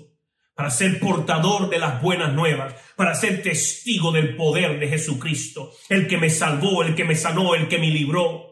para 0.55 0.71
ser 0.71 0.99
portador 0.99 1.69
de 1.71 1.79
las 1.79 2.03
buenas 2.03 2.33
nuevas, 2.35 2.75
para 2.97 3.15
ser 3.15 3.43
testigo 3.43 4.13
del 4.13 4.37
poder 4.37 4.79
de 4.79 4.89
Jesucristo, 4.89 5.73
el 5.89 6.09
que 6.09 6.19
me 6.19 6.31
salvó, 6.31 6.83
el 6.83 6.95
que 6.95 7.05
me 7.05 7.15
sanó, 7.17 7.55
el 7.55 7.69
que 7.69 7.79
me 7.79 7.89
libró. 7.89 8.47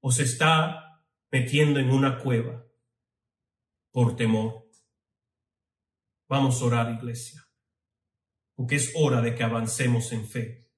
O 0.00 0.10
se 0.10 0.22
está 0.22 1.04
metiendo 1.30 1.78
en 1.78 1.90
una 1.90 2.18
cueva 2.18 2.64
por 3.92 4.16
temor. 4.16 4.66
Vamos 6.26 6.62
a 6.62 6.64
orar, 6.64 6.92
iglesia 6.92 7.49
porque 8.60 8.76
es 8.76 8.92
hora 8.94 9.22
de 9.22 9.34
que 9.34 9.42
avancemos 9.42 10.12
en 10.12 10.26
fe, 10.26 10.68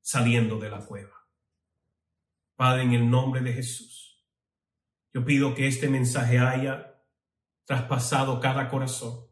saliendo 0.00 0.58
de 0.58 0.68
la 0.68 0.84
cueva. 0.84 1.28
Padre, 2.56 2.82
en 2.82 2.92
el 2.92 3.08
nombre 3.08 3.40
de 3.40 3.52
Jesús, 3.52 4.26
yo 5.14 5.24
pido 5.24 5.54
que 5.54 5.68
este 5.68 5.88
mensaje 5.88 6.40
haya 6.40 7.04
traspasado 7.64 8.40
cada 8.40 8.68
corazón, 8.68 9.28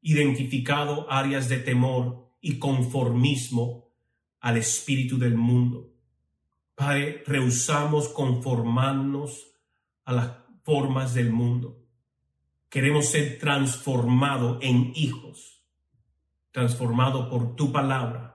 identificado 0.00 1.12
áreas 1.12 1.50
de 1.50 1.58
temor 1.58 2.32
y 2.40 2.58
conformismo 2.58 3.92
al 4.40 4.56
espíritu 4.56 5.18
del 5.18 5.34
mundo. 5.34 5.92
Padre, 6.74 7.22
rehusamos 7.26 8.08
conformarnos 8.08 9.46
a 10.04 10.14
las 10.14 10.32
formas 10.62 11.12
del 11.12 11.30
mundo. 11.30 11.84
Queremos 12.70 13.08
ser 13.10 13.38
transformados 13.38 14.56
en 14.62 14.92
hijos 14.94 15.51
transformado 16.52 17.28
por 17.28 17.56
tu 17.56 17.72
palabra, 17.72 18.32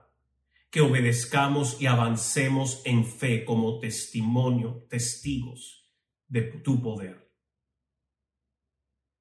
que 0.70 0.80
obedezcamos 0.82 1.80
y 1.80 1.86
avancemos 1.86 2.82
en 2.84 3.06
fe 3.06 3.44
como 3.44 3.78
testimonio, 3.78 4.86
testigos 4.90 5.90
de 6.26 6.42
tu 6.42 6.82
poder. 6.82 7.32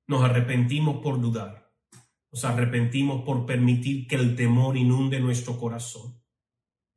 Nos 0.07 0.23
arrepentimos 0.23 1.01
por 1.01 1.21
dudar, 1.21 1.71
nos 2.31 2.43
arrepentimos 2.43 3.23
por 3.23 3.45
permitir 3.45 4.07
que 4.07 4.15
el 4.15 4.35
temor 4.35 4.75
inunde 4.75 5.19
nuestro 5.19 5.57
corazón. 5.57 6.21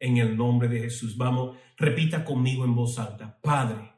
En 0.00 0.16
el 0.16 0.36
nombre 0.36 0.68
de 0.68 0.80
Jesús, 0.80 1.16
vamos, 1.16 1.56
repita 1.76 2.24
conmigo 2.24 2.64
en 2.64 2.74
voz 2.74 2.98
alta, 2.98 3.38
Padre. 3.40 3.92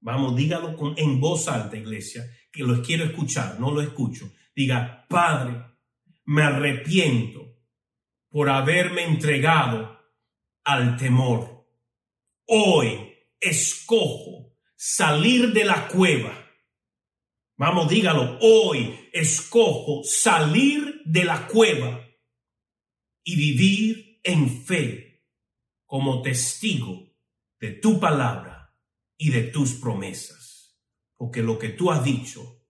Vamos, 0.00 0.36
dígalo 0.36 0.76
con, 0.76 0.94
en 0.98 1.18
voz 1.18 1.48
alta, 1.48 1.76
iglesia, 1.76 2.30
que 2.52 2.62
lo 2.62 2.82
quiero 2.82 3.04
escuchar, 3.04 3.58
no 3.58 3.70
lo 3.70 3.80
escucho. 3.80 4.30
Diga, 4.54 5.06
Padre, 5.08 5.73
me 6.24 6.42
arrepiento 6.42 7.56
por 8.30 8.50
haberme 8.50 9.04
entregado 9.04 9.98
al 10.64 10.96
temor. 10.96 11.68
Hoy 12.46 13.14
escojo 13.40 14.56
salir 14.76 15.52
de 15.52 15.64
la 15.64 15.88
cueva. 15.88 16.40
Vamos, 17.56 17.88
dígalo, 17.88 18.38
hoy 18.40 19.08
escojo 19.12 20.02
salir 20.02 21.02
de 21.04 21.24
la 21.24 21.46
cueva 21.46 22.04
y 23.22 23.36
vivir 23.36 24.20
en 24.24 24.64
fe 24.64 25.24
como 25.86 26.22
testigo 26.22 27.14
de 27.60 27.70
tu 27.72 28.00
palabra 28.00 28.74
y 29.16 29.30
de 29.30 29.44
tus 29.44 29.74
promesas. 29.74 30.76
Porque 31.16 31.42
lo 31.42 31.58
que 31.58 31.68
tú 31.68 31.92
has 31.92 32.04
dicho 32.04 32.66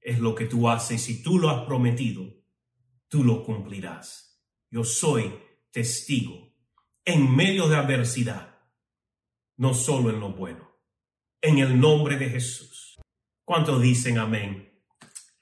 es 0.00 0.18
lo 0.20 0.34
que 0.34 0.44
tú 0.44 0.68
haces 0.68 1.08
y 1.08 1.22
tú 1.22 1.38
lo 1.38 1.50
has 1.50 1.64
prometido, 1.66 2.35
tú 3.08 3.24
lo 3.24 3.44
cumplirás. 3.44 4.42
Yo 4.70 4.84
soy 4.84 5.32
testigo 5.70 6.52
en 7.04 7.34
medio 7.34 7.68
de 7.68 7.76
adversidad, 7.76 8.58
no 9.56 9.74
solo 9.74 10.10
en 10.10 10.20
lo 10.20 10.30
bueno, 10.32 10.70
en 11.40 11.58
el 11.58 11.78
nombre 11.78 12.16
de 12.16 12.28
Jesús. 12.28 12.98
¿Cuántos 13.44 13.80
dicen 13.80 14.18
amén? 14.18 14.66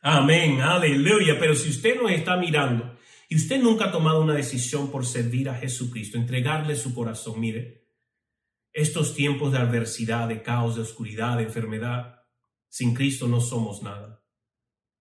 Amén, 0.01 0.61
aleluya. 0.61 1.39
Pero 1.39 1.55
si 1.55 1.71
usted 1.71 2.01
no 2.01 2.09
está 2.09 2.37
mirando 2.37 2.99
y 3.29 3.37
usted 3.37 3.63
nunca 3.63 3.87
ha 3.87 3.93
tomado 3.93 4.21
una 4.21 4.35
decisión 4.35 4.91
por 4.91 5.07
servir 5.07 5.49
a 5.49 5.55
Jesucristo, 5.55 6.19
entregarle 6.19 6.77
su 6.77 6.95
corazón, 6.95 7.41
mire, 7.41 7.89
estos 8.75 9.15
tiempos 9.15 9.53
de 9.53 9.59
adversidad, 9.59 10.29
de 10.29 10.43
caos, 10.43 10.77
de 10.77 10.83
oscuridad, 10.83 11.39
de 11.39 11.45
enfermedad, 11.45 12.25
sin 12.69 12.93
Cristo 12.93 13.29
no 13.29 13.41
somos 13.41 13.83
nada. 13.83 14.24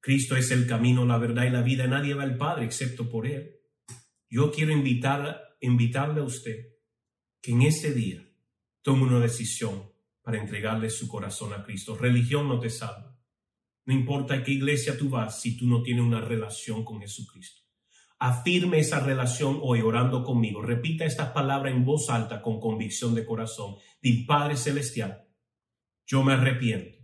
Cristo 0.03 0.35
es 0.35 0.51
el 0.51 0.67
camino, 0.67 1.05
la 1.05 1.17
verdad 1.17 1.45
y 1.45 1.49
la 1.49 1.61
vida. 1.61 1.87
Nadie 1.87 2.13
va 2.13 2.23
al 2.23 2.35
Padre 2.35 2.65
excepto 2.65 3.09
por 3.09 3.25
Él. 3.25 3.61
Yo 4.29 4.51
quiero 4.51 4.73
invitar, 4.73 5.55
invitarle 5.61 6.19
a 6.19 6.25
usted 6.25 6.73
que 7.41 7.53
en 7.53 7.61
este 7.61 7.93
día 7.93 8.21
tome 8.81 9.03
una 9.03 9.21
decisión 9.21 9.93
para 10.21 10.41
entregarle 10.41 10.89
su 10.89 11.07
corazón 11.07 11.53
a 11.53 11.63
Cristo. 11.63 11.95
Religión 11.95 12.49
no 12.49 12.59
te 12.59 12.69
salva. 12.69 13.17
No 13.85 13.93
importa 13.93 14.33
a 14.33 14.43
qué 14.43 14.51
iglesia 14.51 14.97
tú 14.97 15.07
vas 15.07 15.39
si 15.39 15.55
tú 15.55 15.67
no 15.67 15.81
tienes 15.81 16.03
una 16.03 16.19
relación 16.19 16.83
con 16.83 16.99
Jesucristo. 16.99 17.61
Afirme 18.19 18.79
esa 18.79 18.99
relación 18.99 19.59
hoy 19.61 19.79
orando 19.79 20.25
conmigo. 20.25 20.61
Repita 20.61 21.05
estas 21.05 21.29
palabras 21.29 21.73
en 21.73 21.85
voz 21.85 22.09
alta 22.09 22.41
con 22.41 22.59
convicción 22.59 23.15
de 23.15 23.23
corazón. 23.23 23.77
Di 24.01 24.25
Padre 24.25 24.57
Celestial, 24.57 25.29
yo 26.05 26.23
me 26.23 26.33
arrepiento 26.33 26.97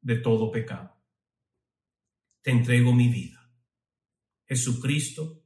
de 0.00 0.14
todo 0.20 0.52
pecado. 0.52 0.95
Te 2.46 2.52
entrego 2.52 2.92
mi 2.92 3.08
vida. 3.08 3.52
Jesucristo, 4.44 5.42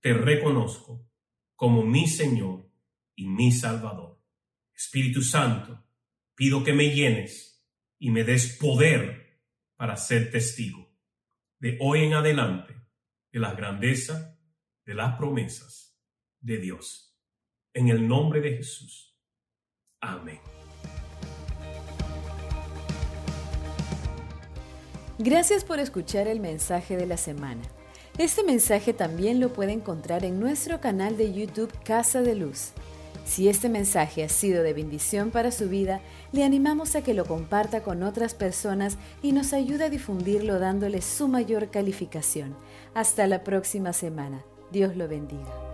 te 0.00 0.14
reconozco 0.14 1.06
como 1.54 1.84
mi 1.84 2.06
Señor 2.08 2.72
y 3.14 3.26
mi 3.26 3.52
Salvador. 3.52 4.24
Espíritu 4.72 5.20
Santo, 5.20 5.86
pido 6.34 6.64
que 6.64 6.72
me 6.72 6.94
llenes 6.94 7.62
y 7.98 8.08
me 8.08 8.24
des 8.24 8.56
poder 8.56 9.42
para 9.76 9.98
ser 9.98 10.30
testigo 10.30 10.96
de 11.58 11.76
hoy 11.78 12.04
en 12.04 12.14
adelante 12.14 12.74
de 13.30 13.38
la 13.38 13.52
grandeza 13.52 14.40
de 14.86 14.94
las 14.94 15.18
promesas 15.18 16.00
de 16.40 16.56
Dios. 16.56 17.20
En 17.74 17.90
el 17.90 18.08
nombre 18.08 18.40
de 18.40 18.56
Jesús. 18.56 19.14
Amén. 20.00 20.40
Gracias 25.22 25.64
por 25.64 25.80
escuchar 25.80 26.28
el 26.28 26.40
mensaje 26.40 26.96
de 26.96 27.04
la 27.04 27.18
semana. 27.18 27.60
Este 28.16 28.42
mensaje 28.42 28.94
también 28.94 29.38
lo 29.38 29.52
puede 29.52 29.72
encontrar 29.72 30.24
en 30.24 30.40
nuestro 30.40 30.80
canal 30.80 31.18
de 31.18 31.34
YouTube 31.34 31.70
Casa 31.84 32.22
de 32.22 32.34
Luz. 32.34 32.70
Si 33.26 33.50
este 33.50 33.68
mensaje 33.68 34.24
ha 34.24 34.30
sido 34.30 34.62
de 34.62 34.72
bendición 34.72 35.30
para 35.30 35.50
su 35.50 35.68
vida, 35.68 36.00
le 36.32 36.42
animamos 36.42 36.96
a 36.96 37.02
que 37.02 37.12
lo 37.12 37.26
comparta 37.26 37.82
con 37.82 38.02
otras 38.02 38.32
personas 38.32 38.96
y 39.20 39.32
nos 39.32 39.52
ayude 39.52 39.84
a 39.84 39.90
difundirlo 39.90 40.58
dándole 40.58 41.02
su 41.02 41.28
mayor 41.28 41.68
calificación. 41.68 42.56
Hasta 42.94 43.26
la 43.26 43.44
próxima 43.44 43.92
semana. 43.92 44.42
Dios 44.72 44.96
lo 44.96 45.06
bendiga. 45.06 45.69